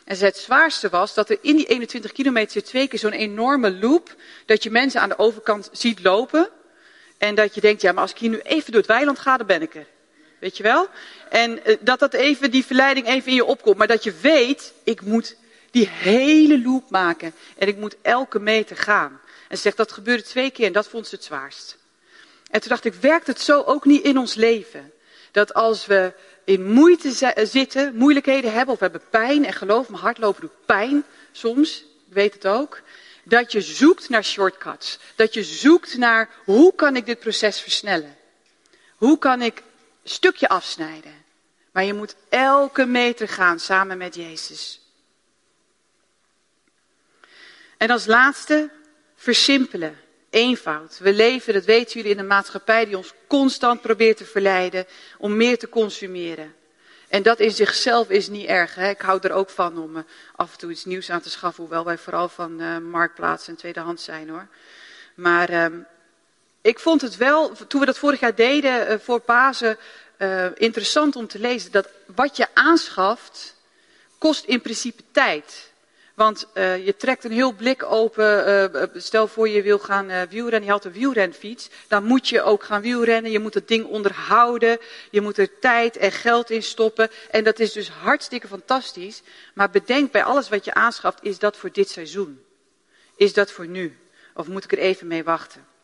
En 0.05 0.19
het 0.19 0.37
zwaarste 0.37 0.89
was 0.89 1.15
dat 1.15 1.31
er 1.31 1.39
in 1.41 1.57
die 1.57 1.67
21 1.67 2.13
kilometer 2.13 2.65
twee 2.65 2.89
keer 2.89 2.99
zo'n 2.99 3.13
enorme 3.13 3.73
loop, 3.73 4.15
dat 4.47 4.63
je 4.63 4.71
mensen 4.71 5.01
aan 5.01 5.09
de 5.09 5.19
overkant 5.19 5.69
ziet 5.73 6.03
lopen. 6.03 6.49
En 7.19 7.35
dat 7.35 7.55
je 7.55 7.61
denkt, 7.61 7.83
ja, 7.83 7.93
maar 7.93 8.03
als 8.03 8.11
ik 8.11 8.19
hier 8.19 8.31
nu 8.31 8.39
even 8.39 8.73
door 8.73 8.81
het 8.81 8.91
weiland 8.91 9.19
ga, 9.19 9.37
dan 9.37 9.47
ben 9.47 9.63
ik 9.63 9.75
er. 9.75 9.87
Weet 10.39 10.57
je 10.57 10.63
wel? 10.63 10.89
En 11.29 11.61
uh, 11.65 11.77
dat 11.81 11.99
dat 11.99 12.15
even, 12.15 12.51
die 12.51 12.65
verleiding 12.65 13.07
even 13.07 13.29
in 13.29 13.35
je 13.35 13.45
opkomt. 13.45 13.77
Maar 13.77 13.87
dat 13.87 14.05
je 14.05 14.13
weet, 14.21 14.73
ik 14.85 15.01
moet 15.01 15.37
die 15.71 15.89
hele 15.89 16.63
loop 16.63 16.91
maken. 16.91 17.33
En 17.59 17.69
ik 17.69 17.77
moet 17.77 17.97
elke 18.03 18.39
meter 18.39 18.77
gaan. 18.77 19.21
En 19.49 19.57
ze 19.57 19.63
zegt, 19.63 19.77
dat 19.77 19.93
gebeurde 19.93 20.23
twee 20.23 20.51
keer 20.51 20.67
en 20.67 20.73
dat 20.73 20.89
vond 20.89 21.07
ze 21.07 21.15
het 21.15 21.25
zwaarst. 21.25 21.77
En 22.51 22.61
toen 22.61 22.69
dacht 22.69 22.85
ik, 22.85 22.95
werkt 22.95 23.27
het 23.27 23.41
zo 23.41 23.63
ook 23.63 23.85
niet 23.85 24.05
in 24.05 24.19
ons 24.19 24.35
leven? 24.35 24.93
Dat 25.31 25.55
als 25.55 25.87
we 25.87 26.13
in 26.45 26.73
moeite 26.73 27.33
zitten, 27.45 27.97
moeilijkheden 27.97 28.53
hebben 28.53 28.75
of 28.75 28.81
hebben 28.81 29.03
pijn. 29.11 29.45
En 29.45 29.53
geloof 29.53 29.89
me, 29.89 29.97
hardlopen 29.97 30.41
doet 30.41 30.67
pijn 30.67 31.05
soms, 31.33 31.85
ik 32.09 32.15
weet 32.15 32.35
het 32.35 32.47
ook. 32.47 32.81
Dat 33.25 33.53
je 33.53 33.61
zoekt 33.61 34.09
naar 34.09 34.25
shortcuts. 34.25 34.99
Dat 35.15 35.35
je 35.35 35.45
zoekt 35.45 35.97
naar 35.97 36.29
hoe 36.45 36.75
kan 36.75 36.97
ik 36.97 37.07
dit 37.07 37.19
proces 37.19 37.61
versnellen? 37.61 38.17
Hoe 38.97 39.19
kan 39.19 39.43
ik 39.43 39.63
stukje 40.09 40.49
afsnijden? 40.49 41.25
Maar 41.73 41.85
je 41.85 41.95
moet 41.95 42.17
elke 42.29 42.85
meter 42.85 43.29
gaan 43.29 43.59
samen 43.59 43.99
met 43.99 44.15
Jezus. 44.15 44.81
En 47.77 47.91
als 47.91 48.07
laatste, 48.07 48.71
versimpelen. 49.17 49.99
Eenvoud. 50.31 50.99
We 50.99 51.13
leven, 51.13 51.53
dat 51.53 51.65
weten 51.65 51.95
jullie, 51.95 52.11
in 52.11 52.19
een 52.19 52.27
maatschappij 52.27 52.85
die 52.85 52.97
ons 52.97 53.13
constant 53.27 53.81
probeert 53.81 54.17
te 54.17 54.25
verleiden 54.25 54.87
om 55.19 55.37
meer 55.37 55.59
te 55.59 55.69
consumeren. 55.69 56.55
En 57.09 57.23
dat 57.23 57.41
in 57.41 57.51
zichzelf 57.51 58.09
is 58.11 58.29
niet 58.29 58.47
erg. 58.47 58.75
Hè? 58.75 58.89
Ik 58.89 59.01
hou 59.01 59.19
er 59.23 59.33
ook 59.33 59.51
van 59.51 59.79
om 59.79 59.97
uh, 59.97 60.03
af 60.37 60.53
en 60.53 60.59
toe 60.59 60.71
iets 60.71 60.85
nieuws 60.85 61.11
aan 61.11 61.21
te 61.21 61.31
schaffen, 61.31 61.63
hoewel 61.63 61.85
wij 61.85 61.99
vooral 61.99 62.29
van 62.29 62.61
uh, 62.61 62.79
marktplaats 62.79 63.49
en 63.49 63.57
tweedehands 63.57 64.05
zijn 64.05 64.29
hoor. 64.29 64.49
Maar 65.15 65.51
uh, 65.51 65.67
ik 66.67 66.79
vond 66.79 67.01
het 67.01 67.17
wel, 67.17 67.53
toen 67.69 67.81
we 67.81 67.87
dat 67.87 67.99
vorig 67.99 68.21
jaar 68.21 68.35
deden 68.35 68.91
uh, 68.91 68.99
voor 68.99 69.21
Pasen, 69.21 69.79
interessant 70.55 71.17
om 71.17 71.27
te 71.27 71.39
lezen 71.39 71.73
dat 71.73 71.89
wat 72.15 72.37
je 72.37 72.47
aanschaft, 72.55 73.55
kost 74.19 74.45
in 74.45 74.61
principe 74.61 75.03
tijd. 75.11 75.71
Want 76.15 76.47
uh, 76.55 76.87
je 76.87 76.97
trekt 76.97 77.25
een 77.25 77.33
heel 77.33 77.53
blik 77.53 77.83
open. 77.83 78.91
Stel 78.95 79.29
voor 79.29 79.49
je 79.49 79.63
wil 79.63 79.79
gaan 79.79 80.11
uh, 80.11 80.23
wielrennen, 80.31 80.65
je 80.65 80.71
had 80.71 80.85
een 80.85 80.93
wielrenfiets. 80.93 81.69
Dan 81.89 82.05
moet 82.05 82.29
je 82.29 82.43
ook 82.43 82.65
gaan 82.65 82.83
wielrennen. 82.83 83.31
Je 83.31 83.39
moet 83.39 83.55
het 83.55 83.69
ding 83.69 83.85
onderhouden. 83.85 84.79
Je 85.11 85.21
moet 85.21 85.39
er 85.39 85.59
tijd 85.59 85.97
en 85.97 86.13
geld 86.13 86.51
in 86.51 86.63
stoppen. 86.63 87.11
En 87.31 87.45
dat 87.45 87.59
is 87.59 87.73
dus 87.73 87.89
hartstikke 87.89 88.49
fantastisch. 88.49 89.23
Maar 89.55 89.71
bedenk 89.71 90.13
bij 90.13 90.25
alles 90.25 90.49
wat 90.49 90.65
je 90.65 90.75
aanschaft, 90.75 91.19
is 91.23 91.39
dat 91.39 91.57
voor 91.57 91.73
dit 91.73 91.91
seizoen? 91.91 92.41
Is 93.17 93.33
dat 93.33 93.51
voor 93.51 93.67
nu? 93.67 93.99
Of 94.35 94.47
moet 94.47 94.65
ik 94.65 94.73
er 94.73 94.79
even 94.79 95.07
mee 95.07 95.25
wachten? 95.25 95.76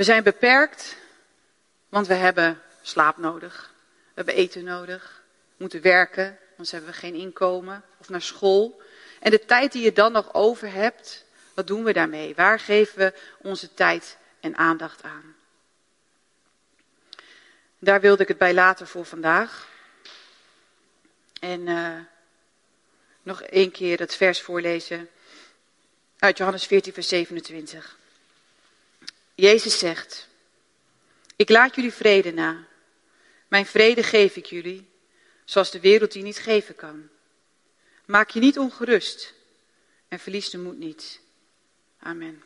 We 0.00 0.06
zijn 0.06 0.22
beperkt, 0.22 0.96
want 1.88 2.06
we 2.06 2.14
hebben 2.14 2.62
slaap 2.82 3.16
nodig. 3.16 3.72
We 3.82 4.12
hebben 4.14 4.34
eten 4.34 4.64
nodig. 4.64 5.22
We 5.48 5.54
moeten 5.56 5.82
werken, 5.82 6.38
anders 6.50 6.70
hebben 6.70 6.90
we 6.90 6.96
geen 6.96 7.14
inkomen. 7.14 7.84
Of 7.98 8.08
naar 8.08 8.22
school. 8.22 8.82
En 9.18 9.30
de 9.30 9.44
tijd 9.44 9.72
die 9.72 9.82
je 9.82 9.92
dan 9.92 10.12
nog 10.12 10.34
over 10.34 10.72
hebt, 10.72 11.24
wat 11.54 11.66
doen 11.66 11.84
we 11.84 11.92
daarmee? 11.92 12.34
Waar 12.34 12.60
geven 12.60 12.98
we 12.98 13.14
onze 13.38 13.74
tijd 13.74 14.16
en 14.40 14.56
aandacht 14.56 15.02
aan? 15.02 15.36
Daar 17.78 18.00
wilde 18.00 18.22
ik 18.22 18.28
het 18.28 18.38
bij 18.38 18.54
laten 18.54 18.86
voor 18.86 19.04
vandaag. 19.04 19.68
En 21.40 21.60
uh, 21.66 21.96
nog 23.22 23.42
één 23.42 23.70
keer 23.70 23.98
het 23.98 24.14
vers 24.14 24.40
voorlezen 24.42 25.08
uit 26.18 26.38
Johannes 26.38 26.66
14, 26.66 26.92
vers 26.92 27.08
27. 27.08 27.98
Jezus 29.40 29.78
zegt, 29.78 30.28
ik 31.36 31.48
laat 31.48 31.74
jullie 31.74 31.92
vrede 31.92 32.32
na. 32.32 32.56
Mijn 33.48 33.66
vrede 33.66 34.02
geef 34.02 34.36
ik 34.36 34.46
jullie, 34.46 34.88
zoals 35.44 35.70
de 35.70 35.80
wereld 35.80 36.12
die 36.12 36.22
niet 36.22 36.38
geven 36.38 36.74
kan. 36.74 37.08
Maak 38.06 38.30
je 38.30 38.40
niet 38.40 38.58
ongerust 38.58 39.34
en 40.08 40.18
verlies 40.18 40.50
de 40.50 40.58
moed 40.58 40.78
niet. 40.78 41.20
Amen. 41.98 42.42